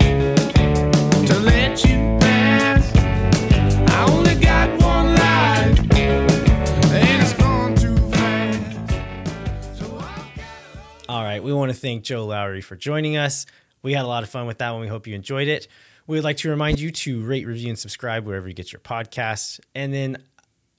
[11.35, 11.43] right.
[11.43, 13.45] We want to thank Joe Lowery for joining us.
[13.81, 14.81] We had a lot of fun with that one.
[14.81, 15.67] We hope you enjoyed it.
[16.07, 18.79] We would like to remind you to rate, review, and subscribe wherever you get your
[18.79, 19.59] podcasts.
[19.73, 20.17] And then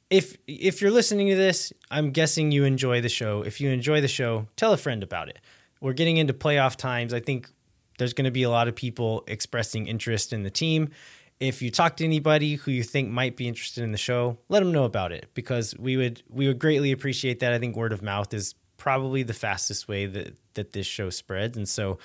[0.08, 3.42] if if you're listening to this, I'm guessing you enjoy the show.
[3.42, 5.38] If you enjoy the show, tell a friend about it.
[5.80, 7.12] We're getting into playoff times.
[7.12, 7.50] I think
[7.98, 10.90] there's going to be a lot of people expressing interest in the team.
[11.38, 14.60] If you talk to anybody who you think might be interested in the show, let
[14.60, 17.52] them know about it because we would we would greatly appreciate that.
[17.52, 21.56] I think word of mouth is probably the fastest way that that this show spreads,
[21.56, 21.98] and so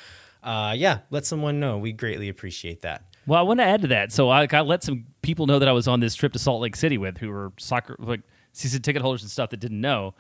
[0.43, 1.77] uh, yeah, let someone know.
[1.77, 3.03] We greatly appreciate that.
[3.27, 4.11] Well, I want to add to that.
[4.11, 6.61] So I, I let some people know that I was on this trip to Salt
[6.61, 8.21] Lake City with, who were soccer like
[8.51, 10.15] season ticket holders and stuff that didn't know.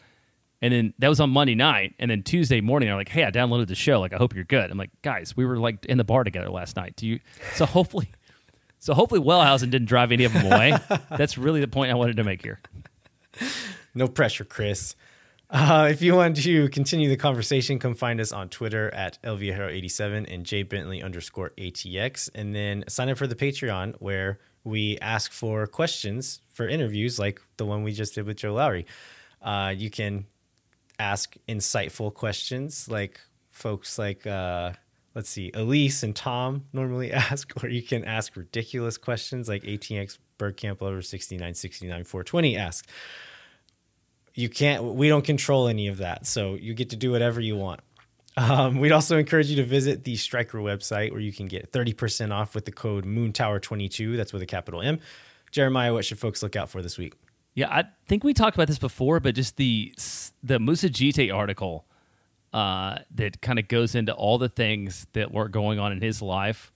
[0.61, 3.31] And then that was on Monday night, and then Tuesday morning, they're like, "Hey, I
[3.31, 3.99] downloaded the show.
[3.99, 6.51] Like, I hope you're good." I'm like, "Guys, we were like in the bar together
[6.51, 6.95] last night.
[6.95, 7.19] Do you?"
[7.55, 8.09] So hopefully,
[8.77, 10.77] so hopefully, Wellhausen didn't drive any of them away.
[11.17, 12.59] That's really the point I wanted to make here.
[13.95, 14.95] No pressure, Chris.
[15.51, 20.33] Uh, if you want to continue the conversation, come find us on Twitter at lviajero87
[20.33, 22.29] and jbentley underscore ATX.
[22.33, 27.41] And then sign up for the Patreon where we ask for questions for interviews like
[27.57, 28.85] the one we just did with Joe Lowery.
[29.41, 30.25] Uh, you can
[30.99, 33.19] ask insightful questions like
[33.49, 34.71] folks like, uh,
[35.15, 40.17] let's see, Elise and Tom normally ask, or you can ask ridiculous questions like ATX
[40.39, 42.87] Bergkamp over 6969 420 ask
[44.33, 46.25] you can't we don't control any of that.
[46.25, 47.81] So you get to do whatever you want.
[48.37, 52.31] Um, we'd also encourage you to visit the striker website where you can get 30%
[52.31, 54.99] off with the code moontower22 that's with a capital m.
[55.51, 57.13] Jeremiah what should folks look out for this week?
[57.53, 59.93] Yeah, I think we talked about this before, but just the
[60.41, 61.85] the Moussa Djitté article
[62.53, 66.21] uh, that kind of goes into all the things that were going on in his
[66.21, 66.71] life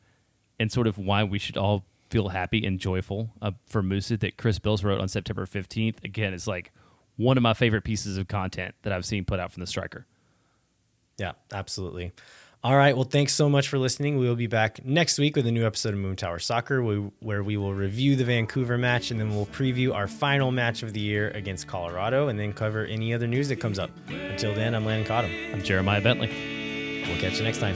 [0.59, 4.37] and sort of why we should all feel happy and joyful uh, for Moussa that
[4.37, 6.03] Chris Bills wrote on September 15th.
[6.03, 6.71] Again, it's like
[7.17, 10.05] one of my favorite pieces of content that I've seen put out from the striker.
[11.17, 12.11] yeah absolutely.
[12.63, 14.17] All right well thanks so much for listening.
[14.17, 16.81] We will be back next week with a new episode of moon tower soccer
[17.19, 20.91] where we will review the vancouver match and then we'll preview our final match of
[20.93, 23.91] the year against colorado and then cover any other news that comes up.
[24.09, 26.29] Until then i'm landon cottom I'm Jeremiah Bentley.
[27.07, 27.75] we'll catch you next time